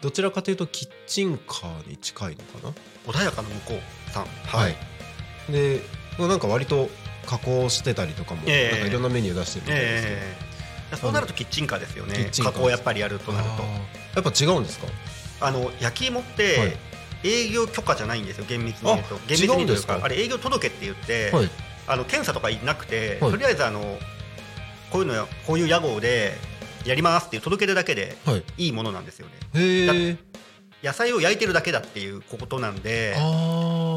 [0.00, 3.12] どちらかというとキッチンカーに近いのかな？
[3.12, 4.24] 穏やかな向こうさん。
[4.24, 4.76] はい。
[5.50, 5.80] で
[6.18, 6.88] なんか割と
[7.26, 8.70] 加工してたりとかも、ええ。
[8.72, 10.36] なんかいろんなメニュー出してるみたいですけど、え
[10.92, 12.14] えそうなるとキッチンカーですよね。
[12.14, 12.54] キッチンカー。
[12.54, 13.50] 加工やっぱりやるとなると。
[13.50, 13.60] あー。
[14.16, 14.86] やっぱ違うんですか？
[15.40, 16.76] あの焼き芋って、はい。
[17.22, 19.16] 営業許可じゃないんですよ厳密に言うと。
[19.16, 20.04] あ厳密にというかか？
[20.04, 21.50] あれ営業届って言って、はい。
[21.86, 23.30] あの検査とかなくて、はい。
[23.30, 23.98] とりあえずあの
[24.90, 26.32] こういうのこういう屋号で
[26.84, 28.44] やりますっていう届け出だけではい。
[28.56, 29.32] いいものなんですよね。
[29.54, 30.16] へえ
[30.82, 33.14] 野菜を焼いてるだけだっていうことなんで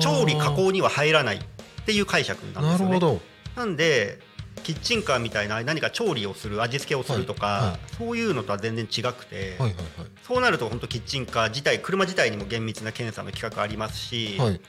[0.02, 1.39] 調理加工には入らないっ
[1.86, 3.22] ていう解釈なんですよね。
[3.56, 4.19] なんで
[4.63, 7.62] キッチンカーみたいな何か調理をする味付けをするとか、はい。
[7.63, 7.80] はい。
[7.98, 9.76] そういうのとは全然違くて、はいはい
[10.24, 14.62] そうなると本当キッチンカー自体車自体にも厳密な検査の規格ありますし、はいはい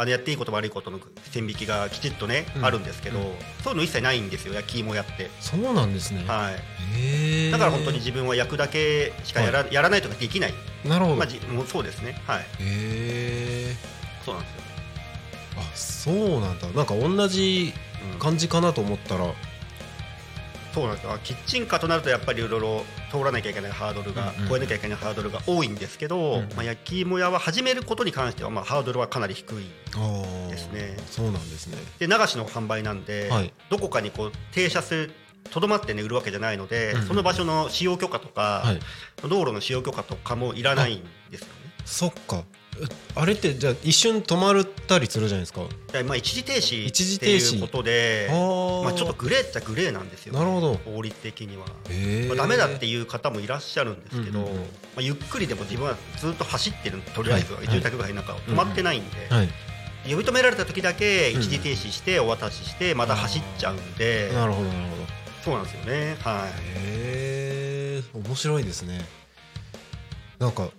[0.00, 0.98] あのやっていいこと悪いことの
[1.30, 2.64] 線引きがきちっとね、うん。
[2.64, 3.24] あるんですけど、うん。
[3.62, 6.24] そういうの一切ないんですよ焼き芋やって、そうなんですね。
[6.26, 10.54] はい、だから本当に自分は焼くだけしかやら,、やらないとかできない、
[10.86, 12.18] なるほど、まあ、じもうそうですね。
[12.26, 12.40] はい。
[12.40, 13.76] へえ
[14.24, 14.62] そうなんですよ、
[15.58, 16.68] あそうなんだ。
[16.68, 17.74] なんか同じ
[18.14, 18.18] うん。
[18.18, 19.26] 感じかなと思ったら
[20.72, 21.18] そうなんですよ。
[21.24, 24.48] キッチンカーとなるとやっぱりいろいろ通らなきゃいけないハードルが、うんうん。
[24.48, 29.64] 超えなきゃいけないハードルが多いんですけど、うんまあ、焼き芋屋は始めることに関してはまあハードルはかなり低い
[30.48, 30.96] ですね。
[31.06, 31.76] そうなんですね。
[31.98, 33.52] で流しの販売なんで、はい。
[33.68, 35.12] どこかにこう停車する
[35.50, 37.06] とどまってね売るわけじゃないので、うんうん。
[37.06, 38.80] その場所の使用許可とか、はい。
[39.28, 41.52] 道路の使用許可とかもいらないんですよね。
[41.84, 42.36] そっか。
[42.36, 42.59] え
[43.14, 45.62] あれってじゃあ一瞬止まったりするじゃないですか。
[45.92, 47.56] でまあ、一時停止一時って停止。
[47.56, 48.84] いうことで、あー。
[48.84, 50.74] まあ、ちょっとグレーっちゃグレーなんですよ、ね、なるほど。
[50.74, 51.66] 法律的には。
[51.88, 54.52] へえまあ、ダメだっていう方もいらっしゃるんですけど、うんうん。
[54.52, 54.64] うんま
[54.98, 59.48] あ、ゆっくりでも自分はずっと走ってるとりあえずははい住宅街の中を止まってないんで、はい。
[60.08, 65.02] 呼び止められた時だけ一時停止してお渡ししてまた走っちゃうんで、なるほどなるほど。
[65.44, 66.16] そうなんですよね。
[66.20, 66.50] はい。
[66.76, 69.04] へえ面白いですね。
[70.38, 70.70] なんか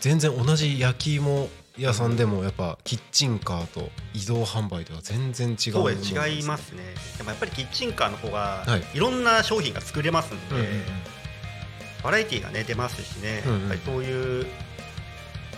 [0.00, 6.82] 全然同じ焼き芋屋さんでもやっぱキッチンカーと移動販売では全然違うそう違いますね。
[7.18, 8.82] でもやっぱりキッチンカーの方がはい。
[8.94, 10.82] いろんな商品が作れますんで、うんうんうん。
[12.02, 14.46] バラエティーがね出ますしね、うんうんやっぱりそういう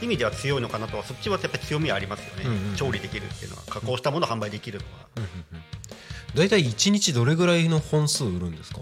[0.02, 2.76] 意味では強いのかなとはそっちはやっぱり強みはありますよね、うんうんうん。
[2.76, 5.08] 調理できるっていうのは加工したものを販売できるのは、
[6.34, 8.80] 大体1日どれぐらいの本数売るんですか？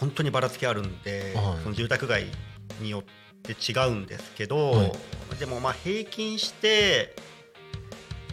[0.00, 1.62] 本当にばらつきあるんで、はい。
[1.62, 2.26] その住宅街
[2.80, 3.02] によっ
[3.42, 4.92] て違うんですけど、はい。
[5.38, 7.14] でもまあ平均して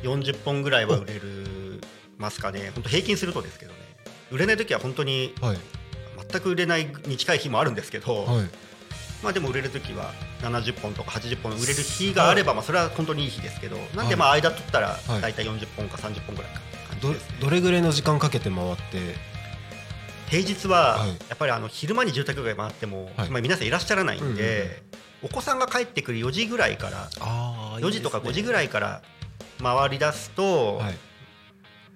[0.04, 1.82] 40本ぐらいは売れる
[2.18, 2.72] ますかね。
[2.74, 3.78] 本当平均するとですけどね。
[4.32, 5.58] 売れない時は本当にはい。
[6.30, 8.50] 全く売れないに近い日もあるんですけど、はい。
[9.24, 15.22] まあでも売れる時は70本とか80本売れる日があればまあそれは本当にいい日ですけどなんでまあ間取ったらはい。
[15.22, 19.16] 大体40本か30本ぐらいかって感じどどれぐらいの時間かけて回って
[20.30, 21.10] 平日ははい。
[21.10, 23.30] やっぱりあの昼間に住宅街回っても、はい。
[23.30, 24.84] まあ、皆さんいらっしゃらないんで、
[25.24, 29.02] お子さんが帰ってくる4時ぐらいからあ4時とか5時ぐらいから
[29.62, 30.92] 回り出すと、はい。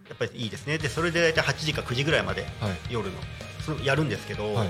[0.09, 0.77] やっぱりいいですね。
[0.77, 2.71] でそれで大体8時か9時ぐらいまではい。
[2.89, 3.17] 夜の
[3.65, 4.69] そのやるんですけど、はい。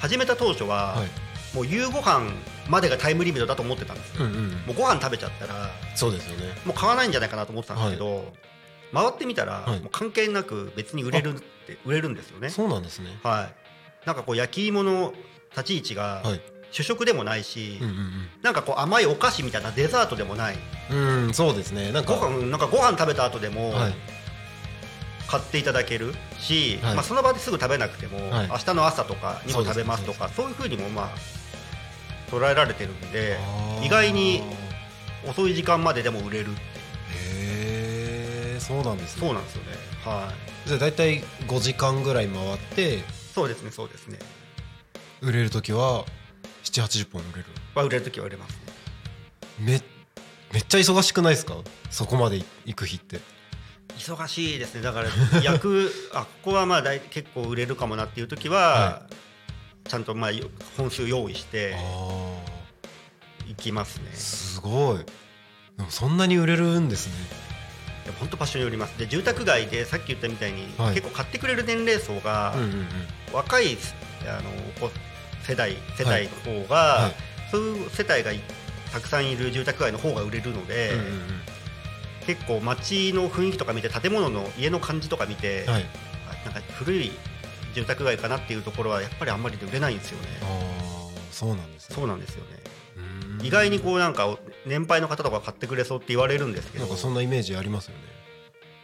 [0.00, 1.08] 始めた当初は、はい。
[1.56, 2.30] もう夕ご飯
[2.68, 6.46] までがタイムリミットだと思ってたんですよ、うんうんもうご飯食べちゃったらそうですよね。
[6.64, 8.32] もう買わないんじゃないかなと思ってたんですけど、
[8.92, 11.42] 回ってみたら、関係なく別に売れる
[11.74, 12.50] って売れるんですよね。
[12.50, 13.18] そうなんですね。
[13.22, 13.50] は
[14.04, 14.06] い。
[14.06, 15.12] なんかこう焼き芋の
[15.50, 16.40] 立ち位置がはい。
[16.72, 20.58] 主食でもないし、うんうんなんかこう甘いお菓子みたいなデザートでもない。
[20.90, 21.90] うんうんそうですね。
[21.92, 22.14] なんか。
[22.14, 23.94] ご飯なんかご飯食べた後でもはい。
[25.28, 26.94] 買っていただけるし、はい。
[26.94, 28.48] まあ、その場ですぐ食べなくても、はい。
[28.48, 31.10] 明日の朝とかにも食べますとかそういうふうにもまあ
[32.30, 33.36] 捉えられてるんで
[33.82, 34.42] 意外に
[35.28, 36.52] 遅い時間まででも売れる
[37.12, 39.26] へえそうなんですね。
[39.26, 39.70] そうなんですよね。
[40.04, 43.00] はいじゃあ大体5時間ぐらい回って
[43.34, 44.20] そうですねそうですね。
[45.20, 46.04] 売れる時は
[46.62, 47.46] 780本売れる？
[47.74, 48.58] まあ売れる時は売れますね。
[49.58, 49.82] め
[50.52, 51.56] めっちゃ忙しくないですか？
[51.90, 53.18] そこまで行く日って。
[53.98, 54.82] 忙しいですね。
[54.82, 55.08] だから
[55.42, 59.02] 焼く あここはまあ大結構売れるかもなっていう時は、は
[59.88, 62.42] ちゃんとまあよ本数用意してあ
[63.48, 64.10] いきますね。
[64.14, 64.98] あすごい。
[65.76, 67.12] でもそんなに売れるんですね
[68.18, 68.98] 本当場所によります。
[68.98, 70.94] で住宅街でさっき言ったみたいに、はい。
[70.94, 72.86] 結構買ってくれる年齢層が、うんうんうん。
[73.32, 73.76] 若い
[74.26, 74.90] あのこ
[75.42, 77.14] 世代世代の方が、はい。
[77.50, 78.40] そういう世帯がい
[78.92, 81.06] たくさんいる住宅街の方が売れるので、うんうん
[82.26, 85.86] 結構街の雰囲気とか見て建物の家の感じとか見て、うんはい。
[86.44, 87.10] あなんか古い
[87.74, 90.28] 住宅街かなっていうところはやっぱりあんまり売れないんですよね。
[90.42, 91.96] ああそうなんですね。
[91.96, 92.60] そうなんですよね。
[93.42, 96.84] 意外にこうなんか年配の方とか買ってくれそうって言われるんですけど。
[96.84, 98.02] なんかそんなイメージありますよね。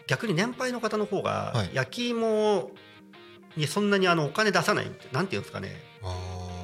[0.07, 1.71] 逆に年配の方の方がはい。
[1.73, 2.71] 焼き芋
[3.57, 5.71] にそんなにあのお金出さないなんていうんですかね。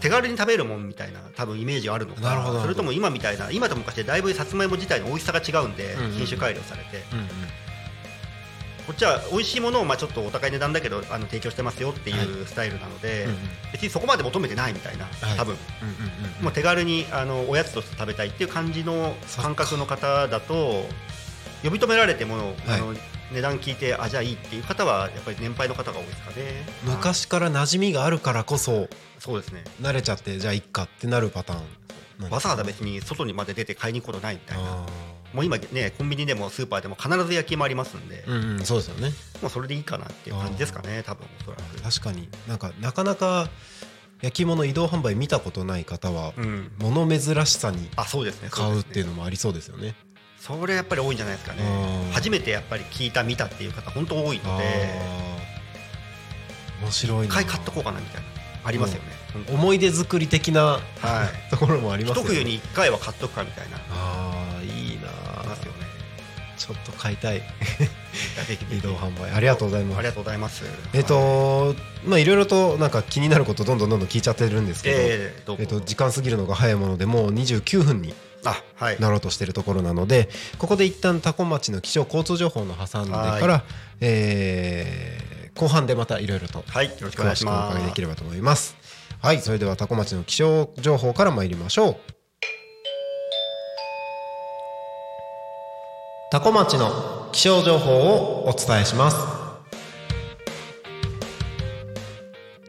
[0.01, 7.05] 手軽に食べるもんみたいな多分イメージがあるのかそれとも今みたいな今と昔でだいぶさつまいも自体の美味しさが違うんで品種改良されて。
[7.13, 7.29] うんうん
[8.87, 13.39] こっちは美味しいものをまあちょっとお高い値段だけどあの提供してますよっていうスタイルなのでうんうん
[13.73, 15.37] 別にそこまで求めてないみたいなはい。
[15.39, 15.57] 多分。
[15.83, 15.95] うんうん
[16.37, 20.85] うんもう手軽にあのおやつとして食べたいっていう感じの感覚の方だと
[21.63, 22.95] 呼び止められても、あの
[23.31, 26.37] 値段聞いてあじゃあいいっていう方はやっぱり年配の方が多いですかね。
[26.83, 28.89] 昔から馴染みがあるからこそ
[29.21, 29.63] そうですね。
[29.81, 31.57] 慣れちゃってじゃあいっかってなるパター
[32.27, 34.65] ンわざわざ別に外にまで出て買いに行くことないみたいな。
[34.65, 34.87] あ
[35.33, 39.13] もう今ねコンビニでもスーパーでも必ず焼き芋ありますんで、ーうんうんそうですよね。
[39.41, 41.83] もうそれでいいかなっていう感じですかね多分おそらく。
[41.83, 43.49] 確かになんかなかなか
[44.21, 46.73] 焼き芋の移動販売見たことない方はうん。
[46.79, 49.95] 物珍しさにあそうですね買うっていうののもありそうですよね。
[50.39, 51.63] それやっぱり多いんじゃないですかね。
[51.63, 55.01] うん初めてやっぱり聞いた見たっていう方本当多いので
[56.83, 57.25] 面白いな。
[57.27, 58.29] 一回買っとこうかなみたいな
[58.65, 59.09] ありますよね、
[59.53, 60.81] 思い出作り的なはい。
[61.51, 62.31] ところもありますよね。
[62.31, 63.79] 一冬に一回は買っとくかみたいな。
[63.91, 64.42] あ
[66.57, 67.43] ちょっと買いたい。
[68.71, 69.31] 移動販売。
[69.31, 69.99] ありがとうございます。
[69.99, 70.65] ありがとうございます。
[70.93, 71.75] えっと
[72.07, 79.01] まあいろいろとなんか気になることどんどんどんどん聞いちゃってるんですけど、ええどえっと、時間過ぎるのが早いものでもう29分にあはい。
[79.01, 83.65] なろうとしているところなのでここで一旦多古町の気象交通情報の挟んでから、
[84.01, 88.77] えー後半でまたいろいろとはいよろしくお願いし詳しくお伺いできればと思います。
[89.21, 91.97] はいそれでは多古町の気象情報から参りましょう
[96.33, 99.19] 多古町の気象情報をお伝えします。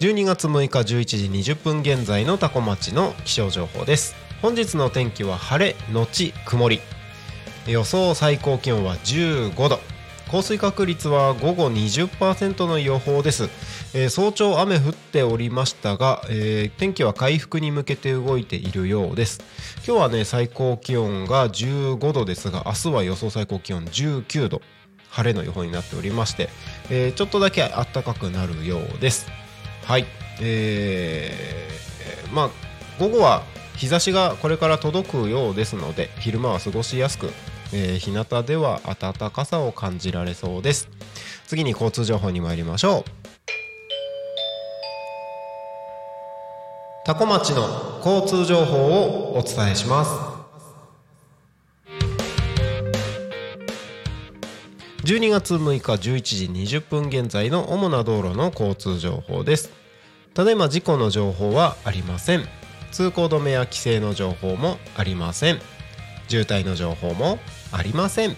[0.02, 4.16] 12月6日11時20分現在の多古町の気象情報です。
[4.42, 6.82] 本日の天気は晴れのち曇り。
[7.66, 9.80] 予想最高気温は15度。
[10.34, 13.52] 降水確率は午後20%の予報です、
[13.94, 19.42] えー早朝雨降っておりましたが、えー天気は回復に向けて動いているようです。
[19.86, 24.64] 今日はね最高気温が15度ですが明日は予想最高気温19度。
[25.12, 26.50] 晴れの予報になっておりまして、
[26.90, 29.28] えーちょっとだけ暖かくなるようです。
[29.86, 30.08] はい。
[30.42, 32.50] えーまあ
[32.98, 33.44] 午後は
[33.76, 37.32] 日差しがこれから届くようですので昼間は過ごしやすく、
[37.74, 40.90] えー日向では暖かさを感じられそうです。
[41.48, 43.24] 次に交通情報に参りましょう。
[47.06, 50.12] 多古町の交通情報をお伝えします。
[55.04, 59.70] 12月6日11時20分現在の主な道路の交通情報です。
[60.34, 62.46] ただいま事故の情報はありません。
[62.94, 65.60] 通行止めや規制の情報もありません。
[66.30, 67.38] 渋滞の情報も
[67.76, 68.36] ありません。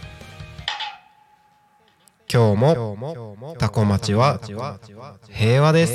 [2.31, 4.39] 今日もタコ町は
[5.29, 5.93] 平和です。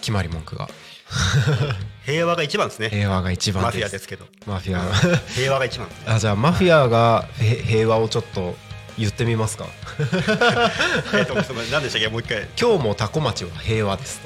[0.00, 0.68] 決まり文句が。
[2.04, 2.90] 平和が一番ですね。
[2.90, 3.80] 平和が一番マです。
[3.80, 4.26] フィアですけど。
[4.46, 4.82] マフィア。
[5.34, 5.94] 平和が一番ね。
[6.06, 8.54] あじゃあマフィアがへ平和をちょっと
[8.98, 9.66] 言ってみますか。
[11.16, 12.08] えっとその何でしたっけ？
[12.08, 12.46] もう一回。
[12.60, 14.20] 今日もタコ町は平和です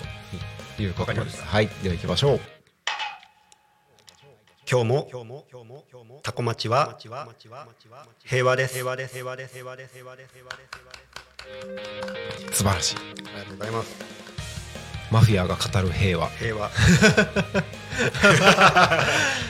[0.77, 1.41] ということです。
[1.45, 1.69] はい。
[1.85, 2.41] では行きましょう
[4.71, 5.11] 今日も
[6.23, 6.97] タコ町は
[8.25, 8.75] 平和です。
[8.75, 10.63] 平和です平和です平和です平和です平和で
[12.53, 12.97] す素晴らしい。
[12.97, 13.91] ありがとうございます。
[15.11, 16.29] マフィアが語る平和。
[16.29, 16.71] 平和。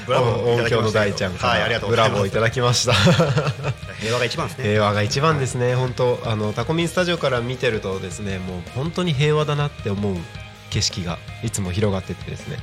[0.56, 2.94] 音響の大ちゃんかはいブラボーいただきました。
[4.00, 4.64] 平和が一番ですね。
[4.64, 5.74] 平和が一番ですね。
[5.74, 10.16] 本当あのタコミンスタジオから見てるとですねもう本当に平和だなって思う
[10.70, 12.56] 景色がいつも広がっててですね。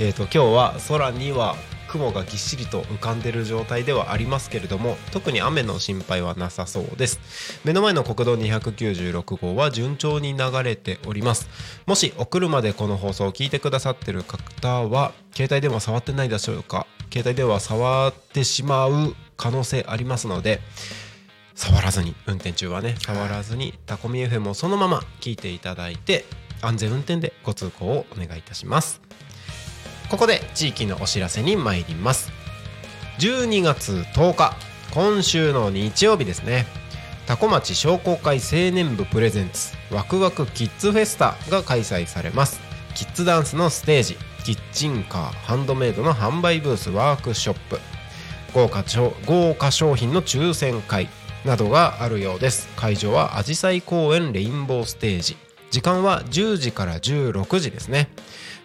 [0.00, 1.54] えー、と今日は空には
[1.90, 7.20] 雲がぎっしりと浮かんでる状態ではありますけれども特に雨の心配はなさそうです。
[7.64, 11.48] 目の前の国道296号は順調に流れております。
[11.86, 16.86] もしお車でこの放送を聞いてくださってる方は携帯電話触ってないでしょうか？
[17.12, 20.60] 携帯電話触ってしまう可能性ありますので
[21.56, 26.24] 触らずに運転中はね触らずにタコミ FM をそのまま聞いていただいて
[26.62, 29.00] 安全運転でご通行をお願いいたします
[30.10, 32.32] ここで地域のお知らせに参ります。
[33.20, 34.56] 12月10日
[34.92, 36.66] 今週の日曜日ですね。
[37.26, 42.60] タコ町商工会青年部プレゼンツワクワクキッズフェスタが開催されます。
[42.96, 47.78] キッズダンスのステージキッチンカーハンドメイドの販売ブースワークショップ
[48.52, 48.84] 豪華
[49.26, 51.08] 豪華商品の抽選会
[51.44, 52.68] などがあるようです。
[52.74, 55.36] 会場はあじさい公園レインボーステージ。
[55.70, 58.10] 時間は10時から16時ですね、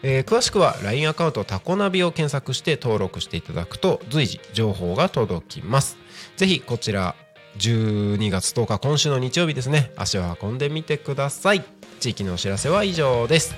[0.08, 5.98] えー詳しくは LINE アカウントタコナビを検索して登録していただくと随時情報が届きます。
[6.38, 7.16] ぜひこちら
[7.58, 9.92] 12月10日今週の日曜日ですね。
[9.98, 11.64] 足を運んでみてください。
[12.00, 13.56] 地域のお知らせは以上です。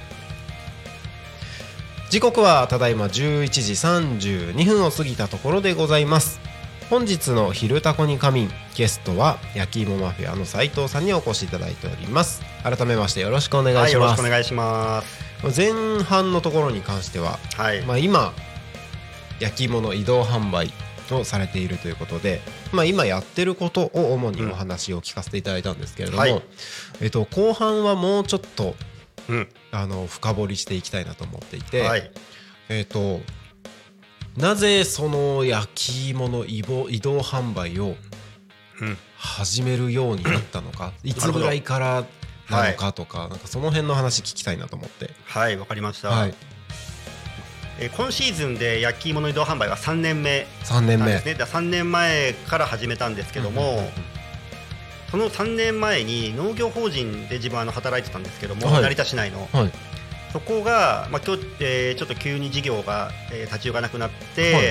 [2.10, 3.73] 時刻はただいま11時
[4.53, 6.39] 32分を過ぎたところでございます。
[6.89, 12.41] 本日の「昼タコに仮眠」ゲストは焼き芋マフィアの斉藤さんにお越しいただいております。
[12.63, 15.26] 改めましてよろしくお願はいよろします、しくお願いします。
[15.56, 17.82] 前半のところに関しては、はい。
[17.84, 18.34] まあ、今
[19.39, 20.73] 焼き芋の移動販売
[21.12, 26.41] をされているということで、まあ、今やってることを主にお話を聞かせていただいたんですけれども、はい。
[27.02, 28.76] えっと、後半はもうちょっと
[29.30, 29.50] うん。
[29.71, 32.12] あの深掘りしていきたいなと思っていて、はい。
[32.69, 33.19] えっ、と
[34.38, 36.86] なぜその焼き芋の移動
[37.19, 37.95] 販売を
[38.82, 38.97] うん。
[39.17, 42.06] 始めるようになったのかいつぐらいから
[42.49, 45.12] なのかとか,、なんかその辺の話聞きたいなと思って。
[45.25, 46.33] はいわかりました、はい、
[47.79, 50.47] えー今シーズンで焼き芋の移動販売は3年目。
[50.63, 51.05] 3年目。
[51.05, 53.91] なんですね、だ3年前から始めたんですけども、うんうんうん
[55.10, 58.83] その3年前に農業法人で自分はあの働いてたんですけども、はい。
[58.83, 59.47] 成田市内の。
[59.53, 59.71] はい。
[60.33, 64.63] そこが、まあ、今日、えーちょっと急に事業が、えー立ち行かなくなって、はい。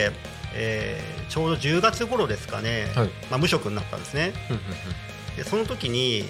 [0.54, 3.10] えーちょうど10月頃ですかね、はい。
[3.30, 4.32] まあ、無職になったんですね。
[5.36, 6.26] でその時に、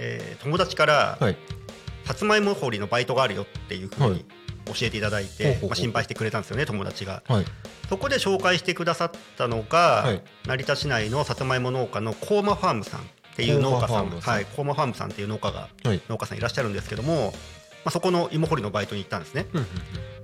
[0.00, 1.36] えー友達から、うんはい
[2.04, 4.24] さつまいも掘りのバイトがあるよっていうふうに
[4.66, 5.68] 教えていただいて、ほうほうほう。
[5.68, 7.22] まあ、心配してくれたんですよね友達が。
[7.28, 7.44] はい。
[7.88, 10.22] そこで紹介してくださったのが、はい。
[10.44, 13.04] 成田市内のさつまいも農家のコーマファームさんっ
[13.36, 13.88] ていう農家さん。
[13.88, 14.34] コーマファームさん。
[14.34, 16.00] はい、コーマファームさんっていう農家が、はい。
[16.08, 17.32] 農家さんいらっしゃるんですけども、ま
[17.86, 19.46] あ、そこの芋掘りのバイトに行ったんですね。
[19.52, 19.66] うんうん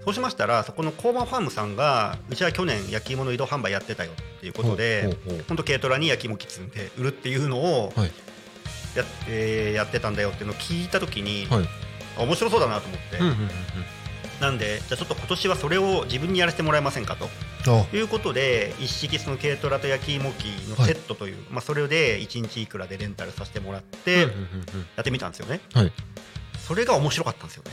[0.07, 5.45] そうしましたらそこのコーマファームさんがうちは去年焼き芋の移動販売やってたよっていうことでほうほうほう。
[5.49, 8.13] 本当軽トラに焼き芋キッズで売るっていうのをはい
[8.97, 11.69] や,、えーやってたんだよっていうのを聞いた時に、はい。
[12.19, 13.49] あ面白そうだなと思って、うんうんうんうん。
[14.41, 17.29] なんでじゃあちょっと今年はそれを自分にやらせてもらえませんかと。
[17.93, 24.27] いうことで一式その軽トラと焼き芋機のセットという、まあ、それで1日いくらでレンタルさせてもらってや
[25.01, 25.61] ってみたんですよね。
[25.75, 25.93] はい。
[26.67, 27.73] それが面白かったんですよね。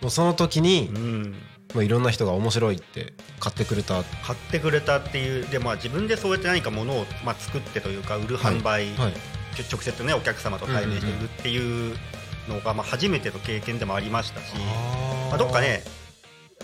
[0.00, 1.36] もうその時にう、ん。
[1.74, 4.02] まあ、いろんな人が面白いって買ってくれた。
[4.04, 9.12] 買ってくれたっていうで、まあ、自分でそうやって何かものを、まあ、作ってというか売る販売、はい
[9.60, 11.96] 直接ねお客様と対面して売るっていう
[12.48, 14.54] のがまあ初めての経験でもありましたし、
[15.28, 15.82] まあ、どっかね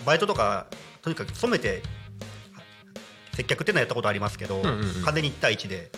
[0.05, 0.67] バイトとか
[1.01, 1.81] とにかく勤めて
[3.39, 5.03] 接客っていうのはやったことありますけど、んうんうん。
[5.03, 5.89] 完全に1対1で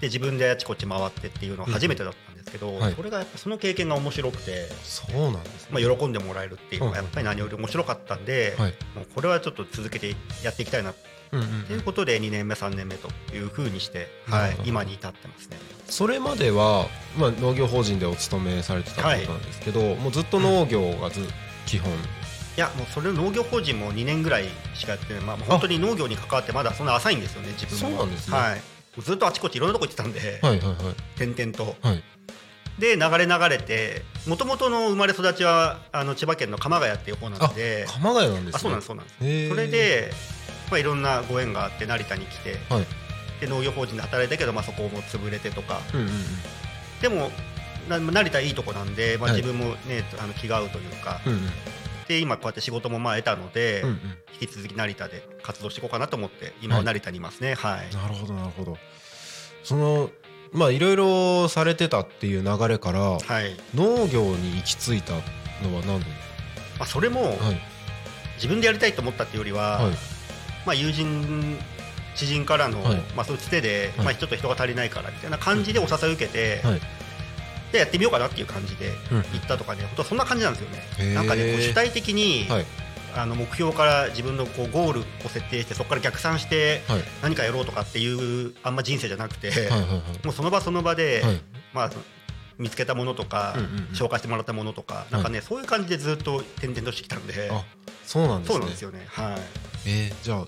[0.00, 2.94] で自分であちこち回ってっていうのは初めてだったんですけど、はい。
[2.94, 8.74] それがやっぱその経験が面白くて、そうなんですね、まあ、喜んでもらえるっていうのがやっぱり何より面白かったんで、はい。
[8.94, 10.90] もうこれはちょっと続けてやっていきたいな。
[10.90, 10.98] っう
[11.36, 14.56] んうんていうことで2年目3年目というふうにして、はい。
[14.64, 15.56] 今に至ってますね。
[15.88, 16.86] それまでは、
[17.18, 21.20] まあ、農業法人でお勤めされてたってことなんですけど、もうずっと農業がず
[21.66, 21.92] 基本。
[22.56, 27.98] いやもうそれ農業法人も2年ぐらいしかやってない、まあ、本当に農業に関わってまだそんな浅いんですよね自分も。
[27.98, 28.36] そうなんですね。
[28.36, 28.60] はい、
[29.00, 30.76] ずっとあちこちいろんなとこ行ってたんで、はいはいはい。
[31.16, 31.76] 点々と。
[31.86, 32.02] はい。
[32.78, 38.56] で流れ流れてもともとの生まれ育ちはあの千葉県の鎌ヶ谷っていう方なあので鎌ヶ谷なんですね。
[38.56, 39.48] あそうなんですそうなんです。
[39.48, 40.12] それで、
[40.70, 42.86] まあ、いろんなご縁があって成田に来てはい。
[43.40, 45.80] で農業法人で働いたけど、まあ、そこも潰れてとか。
[45.92, 46.12] うんうんうん。
[47.00, 47.30] でも
[47.88, 49.40] な成田いいとこなんで、まあ、はい。
[49.42, 51.20] 自分もね、あの気が合うというか。
[51.26, 51.40] うんうん。
[52.08, 53.98] で今こうやって仕事もまあ得たので、うんうん。
[54.40, 57.54] 引き続き成田で活動していこうかなと思って今は成田にいますね。
[57.54, 58.76] はい、なるほどなるほど。
[59.62, 60.10] その
[60.52, 63.56] まあいろいろされてたっていう流れからはい。
[63.74, 65.12] 農業に行き着いた
[65.66, 66.06] のは何で
[66.78, 67.60] まあ、それもはい。
[68.36, 70.13] 自分でやりたいと思ったっていうよりは、はい
[70.66, 71.58] まあ、友人
[72.14, 72.96] 知人からの、はい。
[73.16, 74.06] まあ、そういうつてで、はい。
[74.06, 76.80] まあ、ちょっと人が足りないからみたいな感じでお誘い受けて、はい。
[77.72, 79.18] でやってみようかなっていう感じでうん。
[79.18, 81.14] 行ったとかね、本当そんな感じなんですよね。
[81.14, 82.66] なんかねこう主体的に、はい。
[83.16, 87.00] あの目標から自分のこうゴールを設定してそこから逆算してはい。
[87.22, 89.52] 何かやろうとかっていうあんま人生じゃなくて、
[90.24, 91.40] もうその場その場で、はい。
[91.72, 91.90] まあ、
[92.58, 93.84] 見つけたものとか、うんうんうん。
[93.92, 97.64] 紹介してもらったものとか、なんかねそういう感じでずっと転々としてきたんで、あ
[98.04, 98.54] そうなんですね。
[98.54, 99.04] そうなんですよね。
[99.08, 100.46] はいえーじゃあ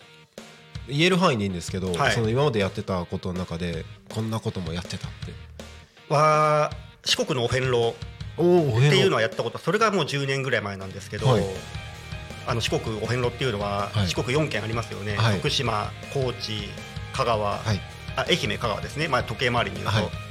[0.88, 2.12] 言える範囲でいいんですけど、はい。
[2.12, 6.14] その今までやってたことの中でこんなこともやってたって。
[6.14, 6.70] は
[7.04, 7.94] 四国のお遍路
[8.38, 11.44] おおっていうのははやったことそれがもう10年ぐらい前なんですけど、はい。
[12.46, 14.08] あの四国お遍路っていうのは、はい。
[14.08, 15.36] 四国4県ありますよね、はい。
[15.38, 16.68] 徳島高知
[17.12, 17.80] 香川、はい。
[18.16, 20.25] あ愛媛香川ですね、まあ、時計回りに言うと、はい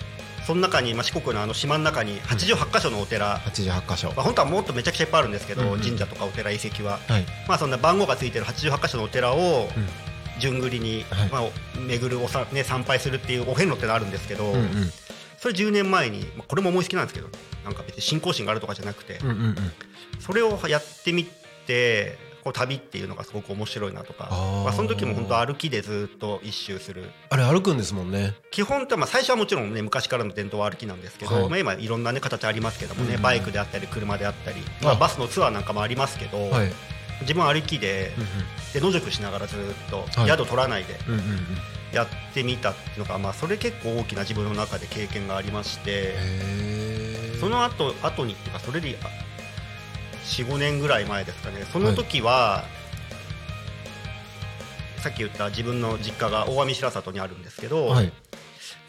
[0.46, 4.10] その中に、まあ、四国のあの島の中に88箇所のお寺、88箇所。
[4.10, 5.80] まあ、本当はもっとめちゃくちゃいっぱいあるんですけど、うんうん。
[5.82, 7.26] 神社とかお寺遺跡は、はい。
[7.48, 9.88] まあ、そんな番号がついてる88箇所のお寺をうん。
[10.38, 11.30] 順繰りに、はい。
[11.30, 11.42] まあ、
[11.88, 14.92] 巡るおさ、ね、参拝するっていうお遍路ってのあるんですけど、うんうん。
[15.38, 17.30] それ10年前に、まあ、これも思いつきなんですけど
[17.64, 19.56] なんか別に信仰心があるとかじゃなくて、うんうんうん。
[20.20, 21.26] それをやってみ
[21.68, 24.30] てこう旅っていうのがすごく面白いなとか
[24.64, 27.10] まあ、その時も本当歩きでずっと一周する。
[27.32, 28.36] あれ歩くんですもんね。
[28.52, 31.50] 基本ってまあ最初はもちろんね昔からの伝統は歩きなんですけど、はい。
[31.50, 36.72] まあ、今いろんな、ね、形ありますけどもね、バイクであったり車であったり、まあ、あバスのツアーなんかもありますけど、はい。
[37.22, 40.30] 自分は歩きでうんで野宿しながらずっとはい。
[40.30, 41.00] 宿取らないで
[41.94, 46.14] やってみたっていうのが、まあ、それ結構大きな自分の中で経験がありまして。
[47.40, 48.98] その後後にっていうかそれで
[50.26, 51.66] 45年ぐらい前ですかね。
[51.72, 52.64] その時は、
[54.98, 58.12] さっき言った自分の実家が大網白里にあるんですけど、はい。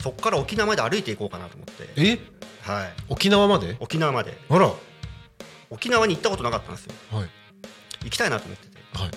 [0.00, 2.18] そこから沖縄まで歩いていこうかなと思って、え？
[2.62, 3.76] はい、沖縄まで？
[3.80, 4.38] 沖縄まで。
[4.48, 4.66] あら。
[4.68, 4.74] は
[5.68, 6.94] 沖縄に行ったことなかったんですよ。
[7.12, 8.04] い。
[8.04, 8.78] 行きたいなと思ってて。
[8.94, 9.10] はい。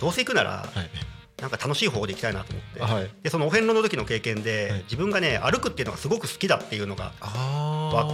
[0.00, 0.90] どうせ行くならはい。
[1.40, 3.10] なんか楽しい方法で行きたいなと思って、はい。
[3.22, 4.80] でそのお遍路の時の経験で、はい。
[4.84, 7.12] 自分がね歩くっていうのがすごく好きだっていうのが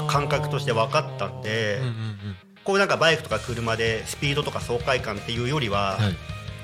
[0.09, 6.17] 感覚として分かったんでうんうんうんこうなんかバイクとか車でスピードとか爽快感っていうよりは、はい。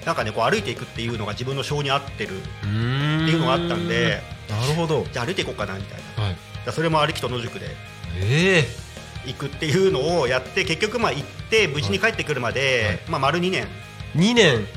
[0.06, 5.04] なんかねこう歩いていくっていうのが自分の性に合ってるっていうのがあったんでなるほど。
[5.12, 6.24] じゃあ歩いていこうかなみたいな。
[6.24, 6.36] はい。
[6.72, 7.66] それも歩きと野宿で
[8.18, 8.64] え
[9.26, 9.30] え。
[9.30, 13.68] 行くっていうのをやって結局まあ行って無事に帰ってくるまで、まあ、丸2年。
[14.16, 14.64] 2年。
[14.64, 14.68] で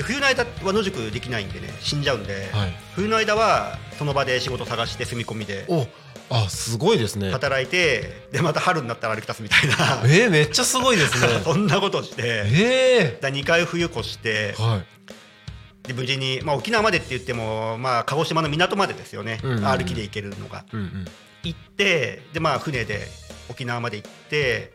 [0.00, 2.72] 冬の間は野宿できないんでね死んじゃうんで、はい。
[2.94, 5.86] 冬の間はその場で仕事探して住み込みでお
[6.30, 7.30] あすごいですね。
[7.30, 10.02] 働いてでまた春になったら歩き出すみたいな。
[10.04, 11.40] えー、めっちゃすごいですね。
[11.44, 15.88] そんなことをしてえだ2回冬越してえはい。
[15.88, 19.64] で無事に、まあ、沖縄までって言っても、まあ、鹿児島の港までですよね、うんうんうん。
[19.66, 20.64] 歩きで行けるのが。
[20.72, 21.04] うんうん。
[21.42, 23.08] 行ってで、まあ、船で
[23.48, 24.72] 沖縄まで行って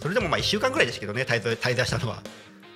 [0.00, 2.22] それでもまあ1週間ぐらいですけどね滞在滞在したのは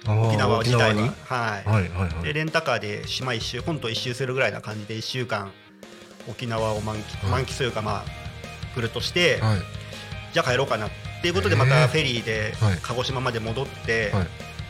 [0.06, 1.14] 沖縄自体は。
[1.24, 1.68] はい。
[1.68, 2.24] はいはいはい。
[2.24, 5.52] でレンタカーで島一周本島一周するぐらいな感じで1週間
[6.28, 7.30] 沖縄を満喫,、はい。
[7.30, 8.04] 満喫というかまあ
[8.74, 9.58] ぐるっとして、はい。
[10.32, 10.90] じゃあ帰ろうかなっ
[11.22, 12.78] ていうことでまたフェリーではい。
[12.82, 14.26] 鹿児島まで戻って、はい。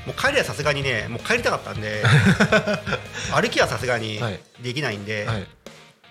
[0.07, 2.03] もう帰りはさすがにねもう帰りたかったんで
[3.32, 4.41] 歩きはさすがにはい。
[4.61, 5.47] できないんで、はい。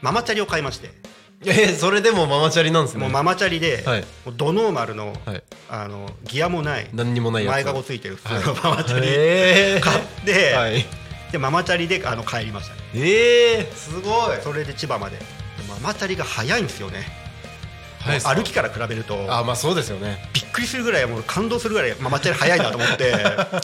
[0.01, 0.91] ママチャリを買いまして、
[1.45, 3.01] えー、それでもママチャリなんですね。
[3.01, 4.01] もうママチャリで、はい。
[4.25, 5.43] もうドノーマルの,、はい。
[5.69, 8.63] あのギアもない何にもない前かごついてる普通のはい。
[8.63, 9.77] ママチャリえ。
[9.79, 10.85] ー、買って、はい。
[11.31, 12.81] でママチャリであの帰りましたね。
[12.95, 14.37] えー、すごい。
[14.41, 15.17] それで千葉まで。
[15.17, 15.23] で
[15.69, 17.23] ママチャリが速いんですよね。
[18.25, 19.15] 歩きから比べると。
[19.29, 20.29] あまあそうですよね。
[20.33, 23.13] びっくりするぐらいもう感動するぐらい、まあ、抹茶より早いなと思って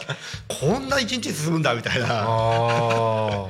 [0.48, 2.06] こんな一日進むんだみたいな。
[2.26, 3.46] あ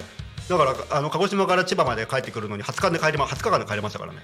[0.51, 4.19] だからあの鹿児島から千葉まで帰ってくるのに20日で帰りま20日間で帰りましたからね。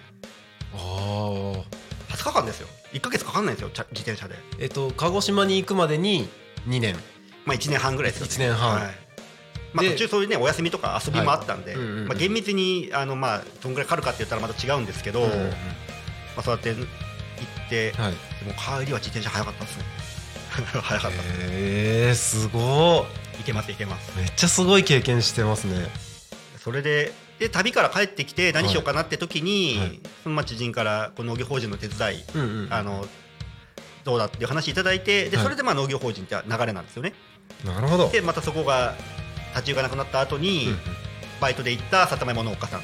[0.75, 2.69] ああ20日間ですよ。
[2.93, 4.35] 1か月かかんないんですよ自転車で。
[4.59, 6.29] えっと鹿児島に行くまでに
[6.67, 6.97] 2年。
[7.45, 8.75] まあ1年半ぐらいですよ、ね、一年半。
[8.75, 8.95] はい。
[9.73, 15.29] まあ、で途中そういうねお休みとか遊びもあったんで、まあ、厳密にあのまあどんぐらいかかるかって言ったらまた違うんですけど、ま
[16.39, 18.13] あ、そうやって行って、はい。
[18.13, 18.17] で
[18.47, 19.85] も帰りは自転車早かったですね。
[20.83, 23.07] 早かったえすご
[23.39, 24.13] いけますいけます。
[24.19, 25.87] いめっちゃすごい経験してますね
[26.67, 29.89] それでで旅から帰ってきて何しようかなって時に、はい。
[29.89, 32.73] はいそのまあ知人からこの農業法人の手伝い、うんうん。
[32.73, 33.07] あの
[34.03, 35.45] どうだっていう話いただいてではい。
[35.45, 37.13] それでまあ農業法人って流れなんですよね。
[37.65, 38.09] なるほど。
[38.09, 38.97] でまたそこが
[39.55, 40.79] 立ち行かなくなった後に、うん
[41.39, 42.81] バイトで行った里山農家さん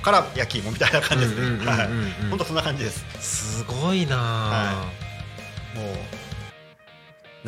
[0.00, 1.40] から焼き芋みたいな感じです。
[1.40, 1.88] うんうんうんうんねはい。
[2.30, 3.04] 本当そんな感じです。
[3.58, 4.20] すごいなあ
[4.76, 4.84] は
[5.74, 5.82] も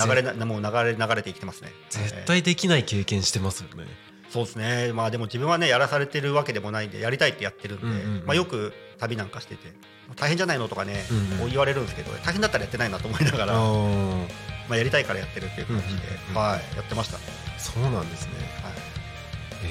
[0.05, 1.71] う流れなもう流れ流れて生きてますね。
[1.89, 3.85] 絶え対できない経験してますよね。
[3.85, 4.93] ーそうですね。
[4.93, 8.27] まあでも自分はねやらされてるわけでもないんでやりたいってやってるんで、うんうんうん。
[8.27, 9.73] まあ、よく旅なんかしてて
[10.17, 11.39] 大変じゃないのとかね、うんうん。
[11.39, 13.59] こう言われるんですけど大変だったらやってないなと思いながら、あ
[14.69, 16.35] まあ、やりたいからやってるっていう感じで、うんうんうん。
[16.37, 17.19] はい、やってました
[17.59, 18.33] そうなんですね。
[18.63, 18.73] はい、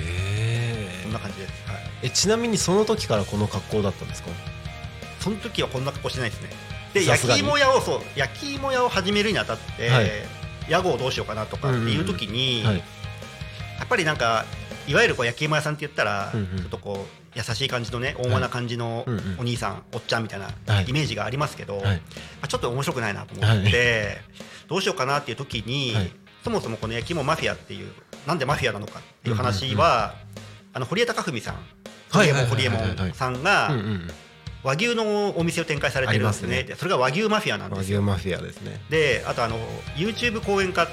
[0.01, 4.29] へそんな感じです、はい、えちなみにその時からこの格好だったんですか？
[5.19, 6.49] その時はこんな格好してないですね。
[6.93, 10.09] で焼き芋屋をそう焼き芋屋を始めるにあたって、はい。
[10.69, 12.83] 屋号をどうしようかなとかっていう時に、はい
[13.77, 14.45] やっぱりなんか
[14.87, 16.47] いわゆるこう焼き芋屋さんって言ったら、うんうん。
[16.59, 19.05] ちょっとこう優しい感じのね大間な感じの
[19.39, 20.85] お兄さん、おっちゃんみたいなはい。
[20.87, 21.99] イメージがありますけど、は
[22.47, 24.17] ちょっと面白くないなと思って、
[24.67, 26.11] どうしようかなっていう時に、はい。
[26.43, 27.91] そもそもこの焼き芋マフィアっていう
[28.25, 30.15] なんでマフィアなのかっていう話は、
[30.73, 31.55] あの堀江貴文さん
[32.09, 32.97] はい堀江はいはいはい。
[32.97, 33.71] はい門さんが
[34.63, 36.63] 和牛のお店を展開されてるんですねね。
[36.63, 37.99] でそれが和牛マフィアなん和ですよ。
[37.99, 38.81] 牛マフィアですね。
[38.89, 39.57] であとあの
[39.95, 40.87] YouTube 講演家っ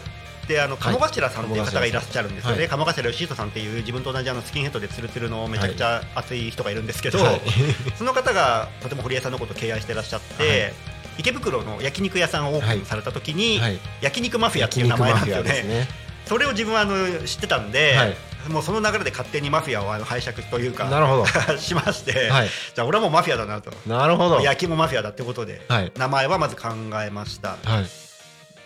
[0.47, 2.69] てあの鴨頭さんっていう方がいらっしゃるんですよね、はい。
[2.69, 7.41] 鴨頭義人さんっていう自分と同じあのスキンヘッドでツルツルのめちゃくちゃ熱い人がいるんですけど、はい。
[7.97, 10.75] その方がとても堀江さんのことを敬愛してらっしゃって、はい。
[11.19, 13.79] 池袋の焼肉屋さんをオープンされた時に、はい。
[14.01, 15.89] 焼肉マフィアって焼いう名前なんですよね。
[16.27, 18.17] それを自分はあの知ってたんで、はい。
[18.49, 21.27] もうその流れで勝手にマフィアをあの拝借というかなるほど。
[21.57, 22.49] しまして、はい。
[22.49, 23.73] じゃあ俺はもうマフィアだなと。
[23.87, 24.41] なるほど。
[24.41, 25.93] 焼きもマフィアだってことで、はい。
[25.97, 26.69] 名前はまず考
[27.03, 27.57] えました。
[27.65, 28.05] はい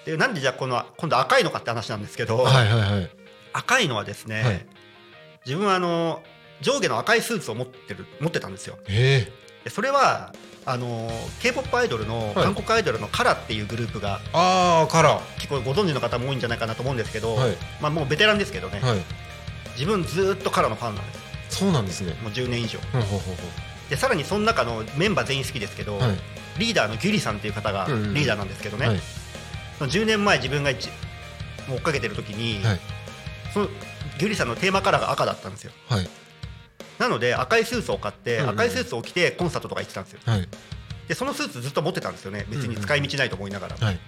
[0.08, 3.10] でなんでじゃあこの今度赤いのかって話なんですけど、はいはいはい。
[3.52, 4.66] 赤いのはですね、はい。
[5.44, 6.22] 自分はあの
[6.62, 8.78] 上下の赤いスーツを持ってる持ってたんですよ。
[8.88, 9.30] え
[9.64, 10.32] でそれは
[10.64, 11.10] あの
[11.42, 12.34] k p o p アイドルの、はい。
[12.36, 17.50] 韓国アイドルのカラっていうグループがああからは結構ご存知の方も多いんじゃないかなと思うんですけど、はい。
[17.82, 18.82] まあ、もうベテランですけどね、い。
[19.78, 21.12] 自分ずーっとカラのファンなんで
[21.50, 22.14] すそうなんですね。
[22.22, 22.78] もう10年以上。
[22.94, 23.42] ほうほうほうほ
[23.90, 26.16] でさらにその中のメンバー全員好きですけど、うはい。
[26.58, 28.96] リーダーのギュリさんっていう方がうんうんリーダーなんですけどね、はい。
[28.96, 29.17] その
[29.86, 30.88] 10年前自分が一
[31.68, 32.80] もう追っかけてる時に、はい。
[33.52, 33.68] その
[34.18, 35.72] ギュリさんのテーマカラーが赤だったんですよ。
[35.88, 36.08] はい。
[36.98, 40.20] なので赤いスーツを買って、赤いスーツを着てコンサートとか行ってたんですよ。
[40.24, 40.48] はい。
[41.06, 42.46] でそのスーツずっと持ってたんですよね。
[42.48, 43.98] 別に使い道ないと思いながら、はい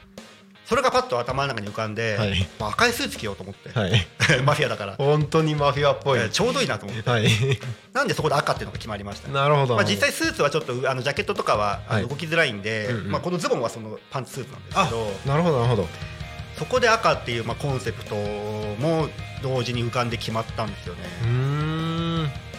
[0.70, 2.48] それがパッと頭の中に浮かんで、はい。
[2.60, 4.06] まあ赤いスーツ着ようと思って、はい。
[4.46, 6.20] マフィアだから、本当にマフィアっぽい。
[6.20, 7.10] えーちょうどいいなと思って。
[7.10, 7.28] はい。
[7.92, 9.26] なんでそこで赤っていうのが決まりました。
[9.26, 9.74] ねなるほど。
[9.74, 13.10] まあ、実際スーツはちょっとあのジャケットとかは動きづらいんで、うんうん。
[13.10, 15.12] まあ、このズボンはそのパンツスーツなんですあけど。
[15.26, 15.88] なるほどなるほど。
[16.56, 19.08] そこで赤っていうまあコンセプトも
[19.42, 21.00] 同時に浮かんで決まったんですよね。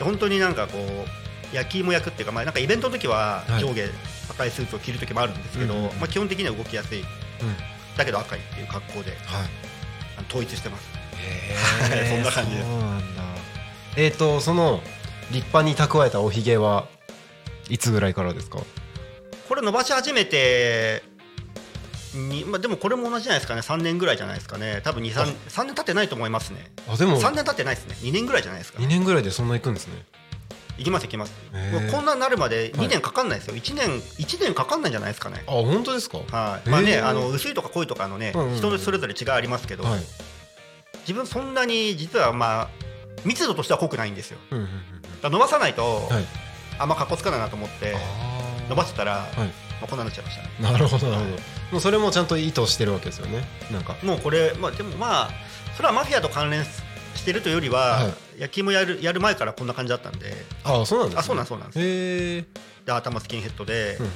[0.01, 1.05] 本当になんかこ
[1.53, 3.61] う焼き芋焼くっていうか,、まあ、なんかイベントの時ははい。
[3.61, 3.83] 上下
[4.31, 5.99] 赤いスーツを着る時もあるんですけど、うんうんうん。
[5.99, 6.99] まあ、基本的には動きやすい。
[6.99, 7.07] うん
[7.97, 9.49] だけど赤いっていう格好ではい。
[10.29, 10.89] 統一してます。
[12.09, 12.67] そんな感じです。
[12.67, 13.23] そうなんだ。
[13.97, 14.81] えっとその
[15.31, 16.85] 立派に蓄えたおひげは
[17.69, 18.59] いつぐらいからですか？
[19.47, 21.03] これ伸ばし始めて
[22.13, 23.61] に、まあ、でもこれも同じじゃないですかね。
[23.61, 24.81] 3年ぐらいじゃないですかね。
[24.83, 26.71] 多分23 3年経ってないと思いますね。
[26.89, 27.21] あでも。
[27.21, 27.95] 3年経ってないですね。
[28.01, 30.03] 2年ぐらいじゃないですか2年ぐらいでそんな行くんですね
[30.81, 31.33] 行きます行きます。
[31.53, 31.91] へー。
[31.91, 32.87] こんなになるまではい。
[32.87, 33.55] 2年かかんないですよ。
[33.55, 35.43] 1年一年かかんないんじゃないですかね。
[35.47, 36.17] あ本当ですか？
[36.17, 36.69] はい。
[36.69, 38.57] まあねあの薄いとか濃いとかのねうんうんうん。
[38.57, 39.99] 人それぞれ違いありますけどはい。
[41.01, 42.69] 自分そんなに実はまあ
[43.25, 44.39] 密度としては濃くないんですよ。
[44.51, 44.71] うんうんうん
[45.31, 46.25] 伸ばさないとうんはい。
[46.79, 47.95] あんまかっこつかないなと思って
[48.69, 49.37] 伸ばしてたら、はい。
[49.37, 50.49] まあ、こんなになっちゃいましたね。
[50.71, 51.37] なるほどなるほど。
[51.73, 53.43] もうそれもちゃんと意図してるわけですよね。
[53.71, 53.95] なんか。
[54.03, 55.29] もうこれ、まあ、でもまあ
[55.75, 60.33] それはマフィアと関連してるというよりは、はい焼き芋やるやる前からこんな感じだったんで。
[60.63, 61.19] あそうなんですね。
[61.19, 61.79] あそうなんそうなんです。
[61.79, 62.45] へえ。
[62.87, 64.07] で頭スキンヘッドでうん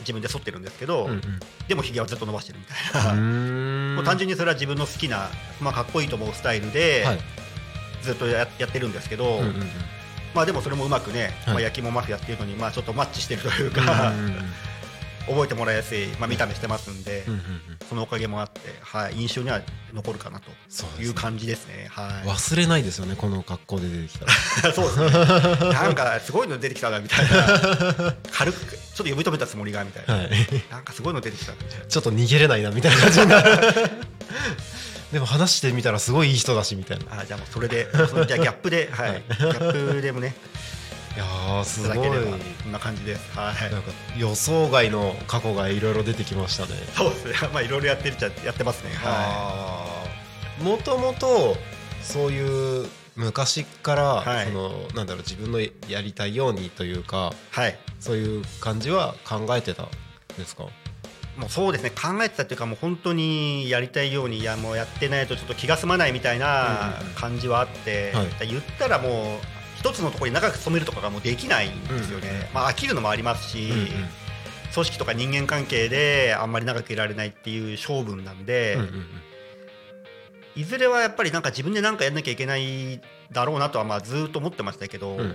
[0.00, 1.22] 自分で剃ってるんですけど、うんうん。
[1.68, 3.14] でもひげはずっと伸ばしてるみたいな、
[3.94, 5.28] もう単純にそれは自分の好きな、
[5.60, 7.18] まあ、かっこいいと思うスタイルで、はい。
[8.02, 9.54] ずっとややってるんですけど、うんうんうん。
[10.34, 11.54] まあでもそれもうまくね、はい。
[11.54, 14.12] まあ、焼き芋マフィアっていうのにまあちょっとマッチしてるといううんか、
[15.26, 17.48] 覚えてもらいやすい、まあ、見た目してますんで、うんうんうん。
[17.88, 19.60] そのおかげもあって、はい、印象には
[19.92, 20.50] 残るかなと
[21.02, 21.86] いう感じですね。
[21.90, 22.28] はい。
[22.28, 24.72] 忘れないですよねこの格好で出てきたら。
[24.72, 25.10] そうですね。
[25.72, 28.14] なんかすごいの出てきたなみたいな。
[28.32, 30.14] 軽くちょっと呼び止めたつもりがみたいな。
[30.14, 30.30] はい。
[30.70, 31.86] なんかすごいの出てきたみたいな。
[31.86, 33.90] ちょっと逃げれないなみたいな感じになる。
[35.12, 37.04] でも話してみたらすごいいい人だしみたいな。
[37.04, 40.34] いあじゃあもうそれで、そのじゃあギャップで、はい、ギャップでもね、
[41.16, 43.38] やーいすごいこんな感じです。
[43.38, 43.70] はい。
[43.72, 47.48] なんか予想外の過去がいろいろ出てきましたねそうですね。
[47.52, 48.90] まあいろいろやってるっちゃやってますね。
[48.94, 49.86] は
[50.60, 51.56] もともと
[52.02, 57.60] そういう昔から、はいそのなんだろう自分のやりたいようにというかい。
[57.60, 57.78] はい。
[58.00, 59.88] そういう感じは考えてたん
[60.36, 60.64] ですか？
[61.36, 69.38] もうそうですね考えてたっていうかもう本当にやりたいようにいやもうやってないとちょっと気が済まないみたいな感じはあって、はい言ったらもう
[69.84, 73.86] 一つのところに長く勤めるとかがもうできないんですよね、うんうんまあ飽きるのもありますし、うんうん。
[74.72, 79.06] 組織とか人間関係であんまり長くいられないっていう性分なんで、うんうんうん。
[80.56, 85.34] いずれはやっぱりなんか自分で何かやんなきゃいけないだろうなとはまあずっと思ってましたけど、うんうん。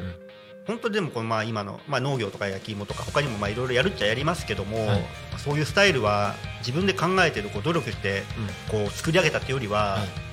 [0.66, 5.06] 本当にでもこのまあ今の、まあ、農業とか焼き芋とか他にもまあいろいろやるっちゃやりますけども、はい。
[5.38, 8.24] そういうスタイルは自分で考えてるこう努力して
[8.72, 10.30] こう作り上げたっていうよりは、はい。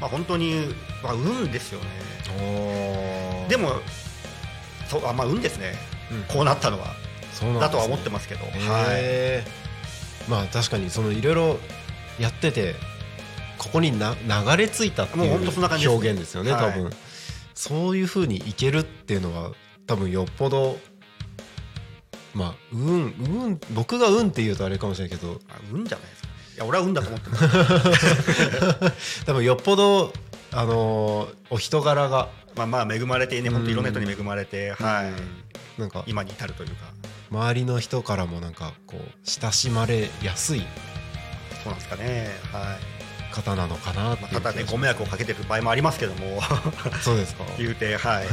[0.00, 0.74] まあ、本当に、
[1.04, 1.86] まあ、運ですよね
[3.48, 3.80] でも
[4.88, 5.74] そうあまあ運ですね。
[6.10, 6.22] うん。
[6.24, 7.60] こうなったのは、ね。
[7.60, 11.58] だとは思ってますけど、はい、まあ確かにそのいろいろ
[12.18, 12.74] やってて
[13.58, 16.72] ここにな流れ着いたっていう表現ですよねはい。
[16.72, 16.90] 多分。
[17.54, 19.52] そういうふうにいけるっていうのは
[19.86, 20.78] 多分よっぽど
[22.34, 26.28] まあ運運僕が運って言うとあれかもしれないけどあ運じゃないですか。
[26.56, 27.36] いや俺は運だと思ってま
[28.90, 29.24] す。
[29.26, 30.12] 多分よっぽど
[30.52, 35.10] あのーお人柄がまあまあ恵まれてね本当いろんな人に恵まれて、は
[35.78, 36.92] い、なんか今に至るというか。
[37.30, 40.60] 周りの人からもなんかこう親しまれやすい
[41.64, 42.28] そうなんですかね。
[42.52, 42.76] は
[43.30, 43.34] い。
[43.34, 46.40] 方なのかなまあ、ただねご迷惑をかけてる場合もありますけども。
[47.02, 47.42] そうですか。
[47.58, 48.26] 言うてはい。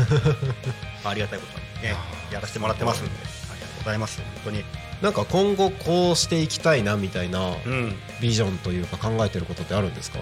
[1.04, 1.96] ありがたいことにね
[2.32, 3.12] やらせてもらってますんで。
[3.52, 4.18] ありがとうございます。
[4.18, 4.64] 本当に。
[5.02, 7.96] なんか今後こうしていきたいなみたいなうん。
[8.22, 10.20] ビジョンというか考えてることってあるんですか？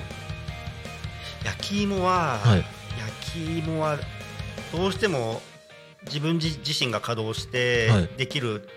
[1.43, 2.65] 焼き芋は、はい
[3.29, 3.97] 焼き芋は
[4.71, 5.41] どうしても
[6.05, 8.09] 自分自自身が稼働してはい。
[8.17, 8.67] できる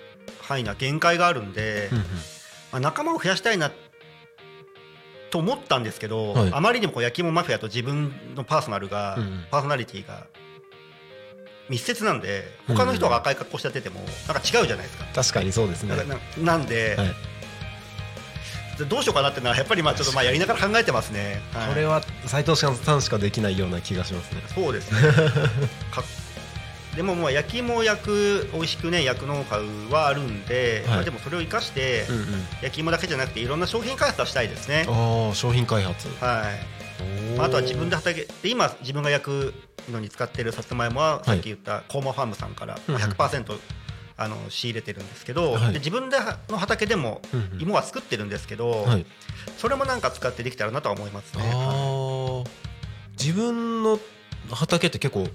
[0.42, 2.04] 範囲には限界があるんで、うんうん。
[2.04, 2.08] ま
[2.72, 3.70] あ、仲間を増やしたいな
[5.30, 6.50] と思ったんですけど、はい。
[6.52, 9.44] あまりにもこう焼き芋マフィアと自分のパーソナルが、うんうん。
[9.50, 10.26] パーソナリティが
[11.68, 15.04] 密接なんで他の人が赤い格好してやっててもなんか違うじゃないですか。
[15.14, 15.94] 確かにそうですね。
[16.38, 17.31] なんで、はい
[18.88, 21.40] どうしようかなっていうのはやっぱりまあちょっとまあやりながら考えてますね。
[21.52, 21.68] はい。
[21.68, 24.42] これは斉藤さんしかできないような気がしますね。
[24.54, 25.00] そうですね。
[25.90, 26.02] か
[26.96, 30.96] でももう焼き芋を焼く美味しくね焼くノウハウはあるんで、はい。
[30.96, 32.46] まあ、でもそれを生かして、うんうん。
[32.60, 34.86] 焼き芋だけじゃなくていろんな商品開発はしたいですね。
[34.88, 36.08] ああ商品開発。
[36.20, 37.36] はい。
[37.36, 39.54] まあ、あとは自分で畑で今自分が焼く
[39.90, 43.00] のに使ってるさつまいもはさっき言ったコーマファームさんからうんうん。
[43.00, 43.58] 100%
[44.16, 45.72] あの仕入れてるんですけど、はい。
[45.72, 47.62] で自分での畑でもうんうん。
[47.62, 49.06] 芋は作ってるんですけど、はい。
[49.58, 51.42] それもなんか使ってできたらなとは思いますね。
[51.54, 52.44] ああ
[53.18, 53.98] 自分の
[54.50, 55.26] 畑って結構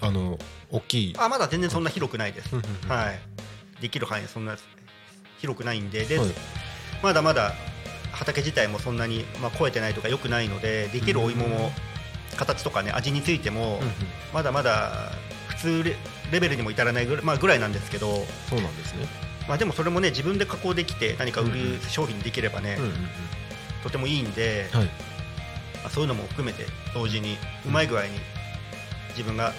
[0.00, 0.38] あの
[0.70, 1.14] 大きい？
[1.18, 2.54] あまだ全然そんな広くないです。
[2.54, 2.90] うんうんうん。
[2.90, 3.18] はい、
[3.80, 4.56] できる範囲そんな
[5.38, 6.28] 広くないんでで、はい。
[7.02, 7.52] まだまだ
[8.12, 11.70] 畑自体もそんなに、まあ、超えてないとかよくないのでできるお芋も
[12.36, 13.92] 形とかね味についても、うんうん。
[14.32, 15.12] まだまだ
[15.48, 15.82] 普通
[16.26, 19.06] レレベルにも至らないぐらい,、まあ、ぐらいなんですけど、そうなんですね。
[19.48, 21.50] まあ、でもそれもね自分で加工できて何か売うん。
[21.50, 22.92] うる商品にできればね、うんうん
[23.82, 24.88] とてもいいんで、うんはい。
[24.88, 24.92] ま
[25.86, 26.64] あ、そういうのも含めて
[26.94, 28.08] 同時にうまい具合に
[29.10, 29.52] 自分が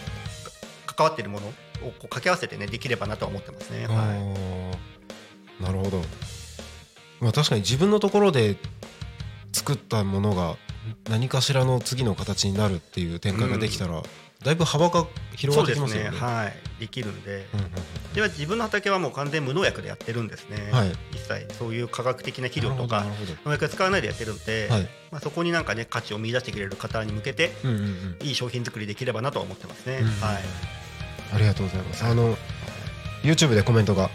[0.86, 1.56] か関わっているものをこ
[1.88, 3.86] う掛け合わせてねできればなとは思ってますね。
[3.88, 4.18] あはい。
[4.18, 6.02] ーなるほど。
[7.20, 8.58] まあ確かに自分のところで
[9.54, 10.58] 作ったものが
[11.10, 14.02] 何かしらの次の形になるっていう展開ができたら、
[14.46, 16.10] だいぶ幅が広がってきますよね。
[16.18, 16.54] はい。
[16.80, 17.70] できるんで、うんうん
[18.14, 20.92] では自分の畑はもう完全無農薬でやってるんですね、はい。
[21.12, 21.54] 一切。
[21.54, 23.06] そういう科学的な肥料とか
[23.44, 24.82] 農薬使わないでやってるんで、はい。
[25.12, 28.18] まあ、そこになんかね価値を見出してくれる方に向けてうんうんうん。
[28.26, 30.40] いい商品作りできればなとは思ってますね、うんはい。
[31.34, 32.06] ありがとうございます。
[32.06, 32.38] あの
[33.24, 34.10] YouTube でコメントが、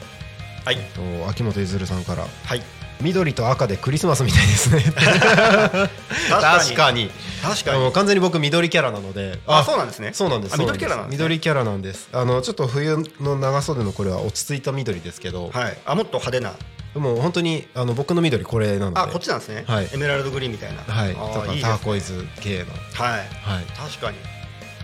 [0.64, 0.78] はい。
[0.78, 2.62] えっと秋元ゆずるさんからはい
[3.00, 4.82] 緑と赤でクリスマスみたいですね。
[6.30, 7.10] 確かに。
[7.42, 9.38] 確かに完全に僕緑キャラなので。
[9.46, 10.58] あそうなんですねそうなんです。
[10.58, 12.08] 緑キャラなんですね緑キャラなんです。
[12.12, 16.54] あのちょっと冬の長袖のこれは落ち着いた緑ですけど、はいあもっと派手な
[16.94, 19.00] もう本当にあの僕の緑これなので。
[19.00, 21.10] あこっちなんですね、はいエメラルドグリーンみたいなはい。
[21.10, 22.66] あとかーいいですターコイズ系の。
[22.94, 23.64] はいはい。
[23.76, 24.18] 確かに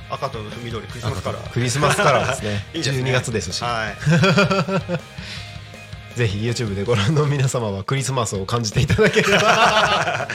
[0.08, 2.64] 赤と緑クリスマスカラークリスマスカラーですね。
[2.74, 3.62] いいですね12月ですし。
[3.62, 3.96] はい
[6.16, 10.26] ぜひ YouTube でご覧の皆様はクリスマスを感じていただければ。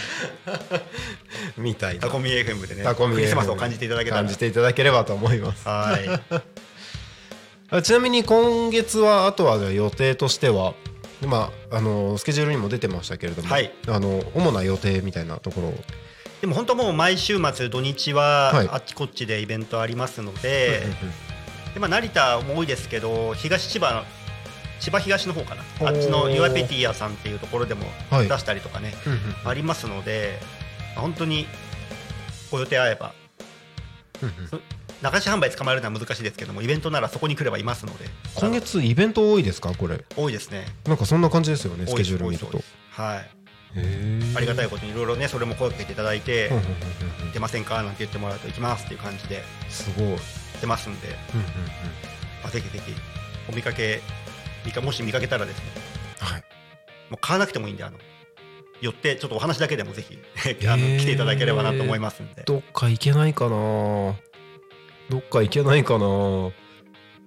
[1.58, 2.02] みたいな。
[2.02, 2.84] タコミ FM でね。
[2.84, 5.68] タコミクリスマスを感じていただけ感じていただければと思います。
[5.68, 6.38] はい。
[7.72, 10.76] あちなみに今月はあとは予定としては
[11.26, 13.74] まああのスケジュールにも出てましたけれども、はい。
[13.88, 15.84] あの主な予定みたいなところを。
[16.42, 18.70] でも本当もう毎週末土日ははい。
[18.72, 20.84] あっちこっちでイベントありますので,、
[21.74, 24.21] でまあ、成田も多いですけど東千葉の
[24.82, 25.62] 千葉東の方かな。
[25.88, 28.28] あっちのユアペティアさんっていうところでもはい。
[28.28, 30.40] 出したりとかね、うんうんありますので
[30.96, 31.48] 本当に
[32.52, 33.14] ご予定合えば
[34.22, 34.36] うんうん。
[34.44, 38.06] 流し販売捕まえるのは難しいですけどもイベントならそこに来ればいますので。
[38.36, 40.04] 今月イベント多いですかこれ？
[40.18, 40.66] 多いですね。
[40.86, 42.60] なんかそんな感じですよねスケジュール見ると。
[42.92, 43.30] はい。
[44.36, 46.52] ありがたいことにいろいろねそれも声かけていただいて、
[47.34, 47.82] 出ませんか？
[47.84, 50.20] なんて言ってもらうと行きますっていう感じですごい、うんうん
[50.60, 51.00] 出ますん。
[51.02, 51.08] で、
[52.44, 52.94] まあ、ぜひぜひ
[53.50, 54.02] お見かけ
[54.66, 55.64] 見かもし見かけたらですね。
[56.20, 56.44] はい。
[57.10, 57.98] もう買わなくてもいいんであの
[58.82, 60.18] 寄ってちょっとお話だけでもぜひ
[60.68, 62.44] あのへー来ていただければなと思いますんで。
[62.46, 63.50] どっか行けないかな。
[65.10, 66.52] どっか行けないかな。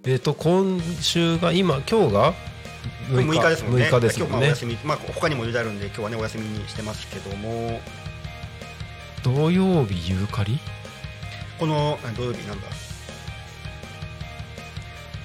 [0.06, 2.34] えっ、と今週が今今日が
[3.10, 3.48] ？6日。
[3.50, 3.84] ですもんね。
[3.86, 4.26] 6日ですね。
[4.26, 7.80] 今日まあお休み、まあ、他にもいろいろあるんで今日はねお休みにしてますけども。
[9.22, 10.58] 土曜日ユーカリ
[11.58, 12.66] このあ土曜日なんだ？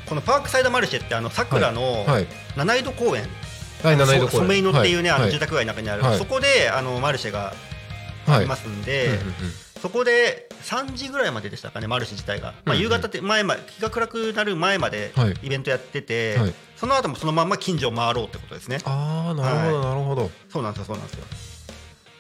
[0.09, 2.27] このパークサイドマルシェってあのさくらのはい。
[2.57, 3.27] 七井戸公園、
[3.83, 4.29] はい七井戸公園。
[4.31, 5.31] そソメイノっていうね、あのはい。
[5.31, 6.17] 住宅街の中にある、はい。
[6.17, 7.53] そこであのマルシェが
[8.25, 8.37] はい。
[8.37, 9.19] ありますんで、
[9.81, 15.35] そこで3時ぐらいまででしたかね、マルシェ自体が、まあ、夕方って前ま日が暗くなる前まではい。
[15.43, 16.53] イベントやってて、はい。
[16.75, 18.79] その後もそのまんま近所を回ろうってことですね。
[18.85, 21.58] ああなるほどなるほど、そうなんですよ、そうなんですよ。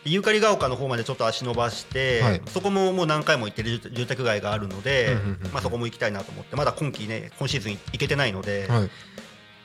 [0.05, 2.41] ユーカリが丘の方までちょっと足伸ばして、はい。
[2.47, 5.17] そこももう何回も行ってる住住宅街があるので、
[5.51, 8.89] まあ、そこも行きたいなと思って、まだ今季ね、今シーズン行けてないので、はい。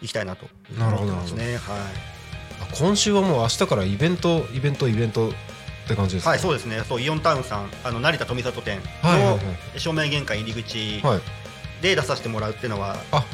[0.03, 0.47] 行きたいなと。
[0.76, 1.57] 思ってますね。
[1.57, 1.61] はい。
[2.61, 5.32] あ今週はもう明日からイベントイベントイベントっ
[5.89, 6.30] て感じですか？
[6.30, 9.39] はい、そうですね、そうイオンタウンさん、あの成田富里店の
[9.76, 11.20] 正面玄関入り口はい。
[11.82, 13.24] で出させてもらうっていうのはあ。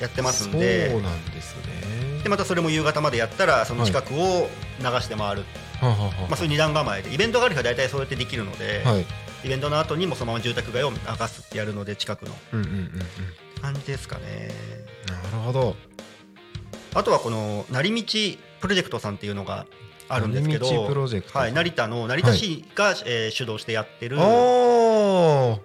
[0.00, 2.22] やってますんで、そうなんですね。
[2.22, 4.48] でまたそれも夕方までやったら、その近くを
[4.80, 5.44] 流して回る、
[5.82, 9.06] まあ、そういう二段構えで、イベントがある日は大体そうやってできるので、あはい。
[9.44, 10.96] イベントの後にもそのまま住宅街を流
[11.28, 12.34] すってやるので、近くの。
[12.52, 12.90] うんうんうんうん。
[13.60, 14.50] 感じですかね。
[15.06, 15.76] なるほど。
[16.94, 19.66] あとはこの成道プロジェクトさんっていうのが
[20.08, 20.66] あるんですけど、
[21.32, 25.60] はい、成田の成田市が、えー主導してやってる、そ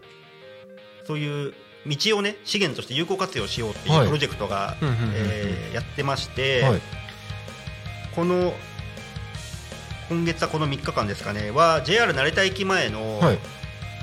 [1.16, 1.54] ういう
[1.88, 4.02] 道をね資源として有効活用しようっていはい。
[4.04, 4.76] うプロジェクトが、
[5.74, 6.82] やってまして、はい。
[8.16, 8.54] この
[10.10, 13.40] 今月はこの3日間ですかねは JR 成田駅前の、はい。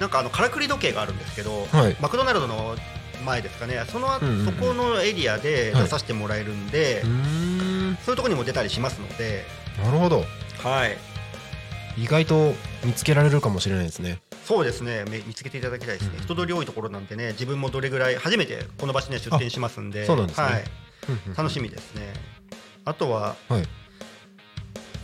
[0.00, 1.96] なんかあのからくり時計があるんですけど、はい。
[2.00, 2.76] マクドナルドの
[3.24, 3.82] 前ですかね。
[3.88, 4.46] その、うんうんうん。
[4.46, 5.82] そこのエリアではい。
[5.82, 7.96] 出させてもらえるんで、うーん。
[8.04, 9.44] そういうところにも出たりしますので、
[9.82, 10.24] なるほど。
[10.62, 10.96] はい、
[12.02, 12.54] 意外と
[12.84, 14.20] 見つけられるかもしれないですね。
[14.44, 15.04] そうですね。
[15.10, 20.06] め見つけていただきたいですね、うん人通り多いところなんでね自分もどれぐらい初めてこの場所には出店しますんで。
[20.06, 20.46] そうなんですね。
[20.46, 20.64] はい、
[21.36, 22.12] 楽しみですね。
[22.84, 23.68] あとははい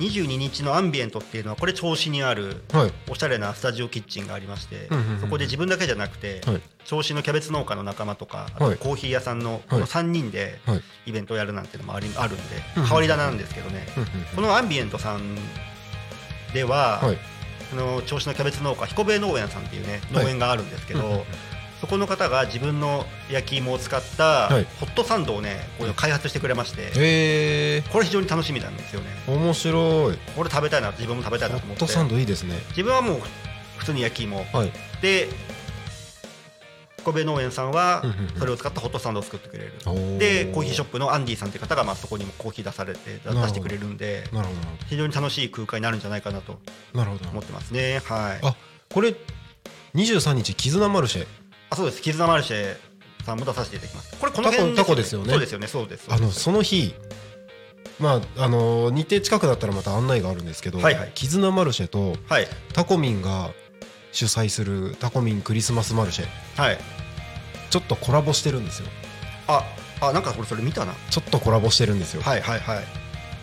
[0.03, 2.93] 22日のアンビエントっていうのはこれ銚子にあるはい。
[3.09, 4.89] おしゃれなスタジオキッチンがありまして、
[5.21, 6.63] そこで自分だけじゃなくて、はい。
[6.85, 8.77] 銚子のキャベツ農家の仲間とかあはい。
[8.77, 10.83] とコーヒー屋さんのこの3人ではい。
[11.07, 12.43] イベントをやるなんていうのもありあるんで
[12.75, 13.87] 変わり種なんですけどね
[14.35, 15.37] このアンビエントさん
[16.53, 17.19] では、はい。
[17.73, 21.25] あの銚子のキャベツ農家彦兵衛農園さんっていうね農園があるんですけど、
[21.83, 24.67] そこの方が自分の焼き芋を使ったはい。
[24.79, 29.09] ホットサンドをねこれ開発してくれまして、へえこれ非常に楽しみなんですよね。
[29.27, 30.17] 面白い。
[30.37, 31.81] これ食べたいな自分も食べたいなと思って。
[31.81, 32.55] ホットサンドいいですね。
[32.69, 33.21] 自分はもう
[33.79, 34.47] 普通に焼き芋。
[34.53, 34.73] はい。
[35.03, 35.29] で
[36.99, 38.05] 彦兵衛農園さんは
[38.39, 39.73] それを使ったホットサンドを作ってくれる、
[40.21, 44.61] でコーヒーショップのアンディさんっていう方がまあそこにもコーヒー出されて出してくれるんでなるほど。
[44.61, 46.61] なる非常に楽しい空間になるんじゃないかなと
[46.95, 48.01] 思ってますね。
[48.05, 48.39] はい。
[48.47, 48.55] あ
[48.89, 49.17] これ
[49.97, 51.27] 23日絆マルシェ
[51.73, 52.03] あそうです。
[52.03, 52.77] 絆マルシェ
[53.25, 54.15] さんも出させていただきます。
[54.19, 55.31] これこの辺タコタコですよね。
[55.31, 55.67] そうですよね。
[55.67, 56.07] そうです。
[56.11, 56.95] あのその日
[57.99, 61.13] まああの日程近くだったらまた案内があるんですけど、はいはい。
[61.15, 62.47] 絆マルシェとはい。
[62.75, 63.53] タコミンが
[64.13, 66.27] 主催するタコミンクリスマスマルシェ
[66.61, 66.79] はい。
[67.71, 68.89] ちょっとコラボしてるんですよ。
[69.49, 69.65] あ
[70.03, 70.93] あなんかこれそれ見たな。
[71.09, 72.85] ちょっとコラボしてるんですよ、はいはいはい。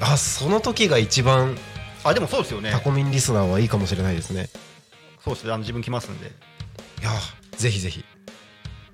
[0.01, 1.57] あその時が一番
[2.03, 2.69] あでもそうですよね。
[2.69, 4.49] タコミンリスナーはいいかもしれないですね。
[5.23, 5.49] そうですね。
[5.49, 6.27] あの自分来ますんで。
[6.27, 6.30] い
[7.03, 7.09] や
[7.57, 8.05] ぜひぜひ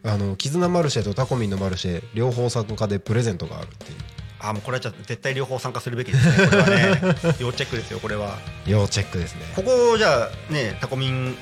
[0.05, 3.97] あの絆マルシェとタコミンのマルシェ両方参加でプレゼントがあるっていう。
[4.39, 6.47] あもうこれはじゃあ絶対両方参加するべきですね。
[6.47, 6.99] これはね。
[7.41, 8.37] 要チェックですよこれは。
[8.67, 9.41] 要チェックですね。
[9.55, 11.35] ここじゃあねタコミン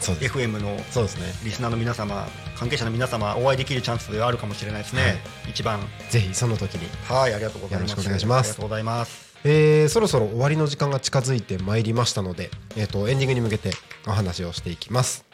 [0.00, 1.34] FM のそうですね。
[1.44, 5.18] リスナーの皆様関係者の皆様お会いできるチャンスがあるかもしれないですね、はい。
[5.50, 5.80] 一番。
[6.08, 6.88] ぜひその時に。
[7.06, 7.90] はいありがとうございます。
[7.90, 8.40] よろしくお願いします。
[8.40, 9.28] ありがとうございます。
[9.44, 13.70] えーそろそろ終わりの時間が近づいてまいりましたので、えー、とエンディングに向けて
[14.06, 15.24] お話をしていきます、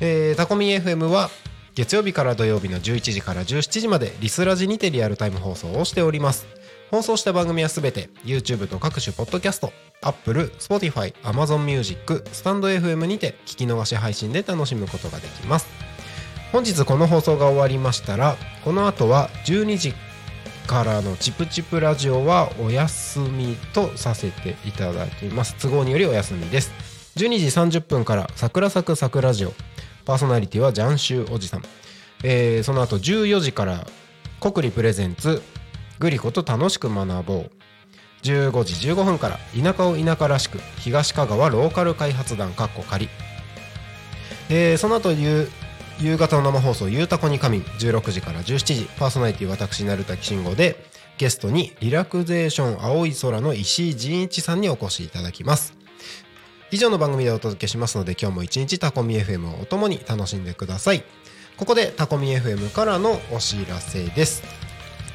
[0.00, 1.30] えータコミ FM は
[1.78, 6.48] 月曜日から土曜日の11時から17時までリスラジにてリアルタイム放送をしております。
[6.90, 9.72] 放送した番組はすべて YouTube と各種ポッドキャスト
[10.02, 15.68] Apple、Spotify、Amazon Music、スタンド FM にて聞き逃し配信で楽しむことができます。
[16.50, 19.94] 本日この放送が終わりましたらこの後は12時
[20.66, 25.54] からのチプチプラジオはお休みとさせていただきます。
[25.62, 26.72] 都合によりお休みです。
[27.14, 29.52] 12時30分から桜咲く桜ジオ。
[30.08, 31.62] パーソナリティはジャンシューおじさん、
[32.24, 33.86] えーその後14時から
[34.40, 35.42] 国理プレゼンツ
[35.98, 37.50] グリコと楽しく学ぼう。
[38.22, 43.10] 15時15分から田舎を田舎らしく東香川ローカル開発団かっこ仮
[44.48, 45.50] えーその後夕
[46.00, 50.86] 夕方の生放送「ゆうたこに仮眠」16時から17時パーソナリティ私成田慎吾で
[51.18, 55.77] ゲストにリラクゼーション青い空の石井仁一さんにお越しいただきます。
[56.70, 61.02] 以上の番組でお届けしますので今日も一日タコミ FM をお供に楽しんでください。
[61.56, 64.42] ここでタコミ FM からのお知らせです。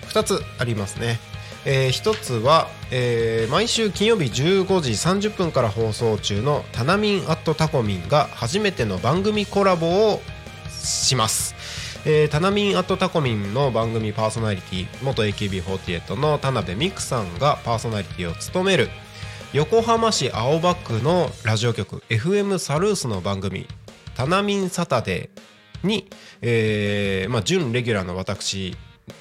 [0.07, 1.19] 2つありますね。
[1.65, 10.21] えー、1つは、えー毎週金曜日15時30分から放送中の「タナミンアットタコミン」が初めての番組コラボを
[10.71, 11.53] します。
[12.05, 18.89] えー、タナミンアットタコミンの番組パーソナリティ元 AKB48 の田辺美久さんがパーソナリティを務める
[19.53, 23.67] 横浜市青葉区のラジオ局 FM サルースの番組
[24.17, 26.09] 「タナミンサタデーに」
[26.41, 28.75] えーまあ、準レギュラーの私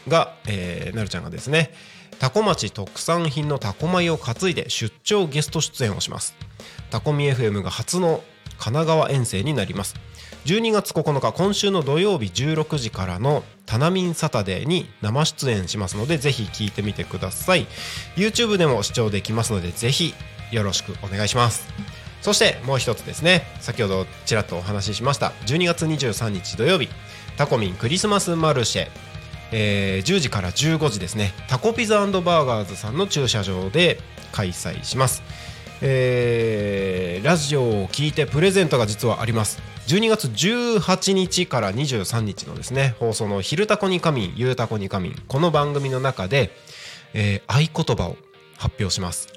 [0.09, 1.74] が、えーなるちゃんがですね
[2.18, 6.35] タコ町特産品のタコ米を担いで出張ゲスト出演をします。
[6.91, 8.22] タコミ FM が初の
[8.59, 9.97] 神奈川遠征になります。
[10.45, 17.68] 12月9日今週の土曜日16時からの「タナミンサタデー」に生出演しますのでぜひ聞いてみてください。
[18.16, 20.14] YouTube でも視聴できますのでぜひ
[20.51, 21.68] よろしくお願いします。
[22.22, 23.47] そしてもう一つですね。
[23.61, 26.88] 先ほどちらっとお話ししました12月23日土曜日
[27.36, 28.88] タコミンクリスマスマルシェ。
[29.53, 31.34] えー10時から15時ですね。
[31.47, 34.01] タコピザバーガーズさんの駐車場で
[34.32, 35.22] 開催します、
[35.82, 39.72] えーラジオを聞いてプレゼントが実はあります。
[39.87, 46.57] 12月18日から23日のですね放送の「昼タコに仮眠ゆうタコに仮眠」この番組の中で、
[47.14, 48.16] えー合言葉を
[48.57, 49.28] 発表します。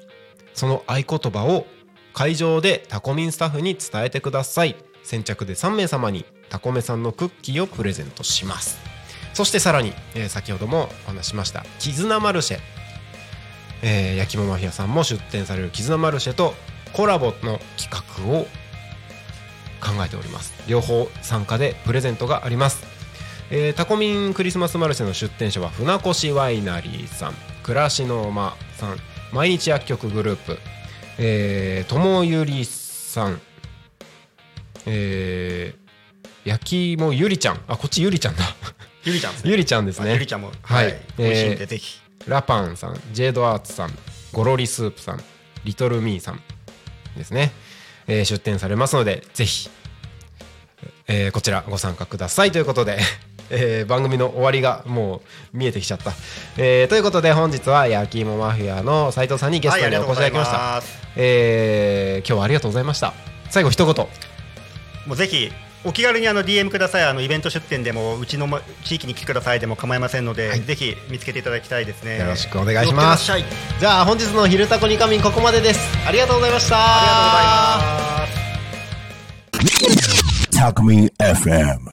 [0.54, 1.66] その合言葉を
[2.14, 4.76] 会場でタコミンスタッフに伝えてください。
[5.02, 8.78] 先着で3名様にタコメさんのクッキーをプレゼントします。
[9.34, 12.60] そしてさらに、えー先ほどもお話しました絆マルシェ、
[13.82, 16.54] えー焼き芋マフィアさんも出店される絆マルシェと
[16.92, 18.46] コラボの企画を
[19.80, 20.52] 考えております。
[20.68, 22.84] 両方参加でプレゼントがあります、
[23.50, 28.96] えータコミンクリスマスマルシェの出店者は船越ワイナリーさん暮らしの間さん
[29.32, 30.58] 毎日薬局グループ
[31.18, 33.40] えーともゆりさん
[34.86, 35.86] えー
[36.48, 37.60] 焼き芋ゆりちゃん。
[37.66, 38.44] あこっちゆりちゃんだ。
[39.04, 39.50] ゆりちゃんですね。
[39.50, 40.10] ゆりちゃんですね。
[40.10, 40.86] あゆりちゃんもはい。
[40.86, 42.00] はい、美味しいんえーでぜひ。
[42.28, 43.90] ラパンさんジェードアーツさん
[44.32, 45.20] ゴロリスープさん
[45.64, 46.40] リトルミーさん
[47.16, 47.52] ですね、
[48.08, 49.68] えー出展されますのでぜひ、
[51.08, 52.52] えーこちらご参加ください。
[52.52, 52.98] ということで、
[53.50, 55.22] えー番組の終わりがも
[55.54, 56.12] う見えてきちゃった、
[56.56, 60.82] えーということで本日は焼き芋マフィアの斉藤さんにゲスはいトにお越しいただきました、ざい
[61.16, 63.12] えー今日はありがとうございました。
[63.50, 64.06] 最後一言。
[65.06, 65.52] もうぜひ
[65.86, 67.04] お気軽にあの DM ください。
[67.04, 70.60] あのイベント出店でもうちのま地域に来てくださいでも構いませんので、はい。
[70.60, 72.18] ぜひ見つけていただきたいですね。
[72.18, 73.30] よろしくお願いします。
[73.78, 75.80] じゃあ本日の「昼タコニカミン」ここまでです。
[76.06, 76.76] ありがとうございました。
[76.76, 78.26] あ
[79.52, 80.12] りがとうございま
[80.42, 80.58] す。
[80.58, 81.78] Talk Me FM.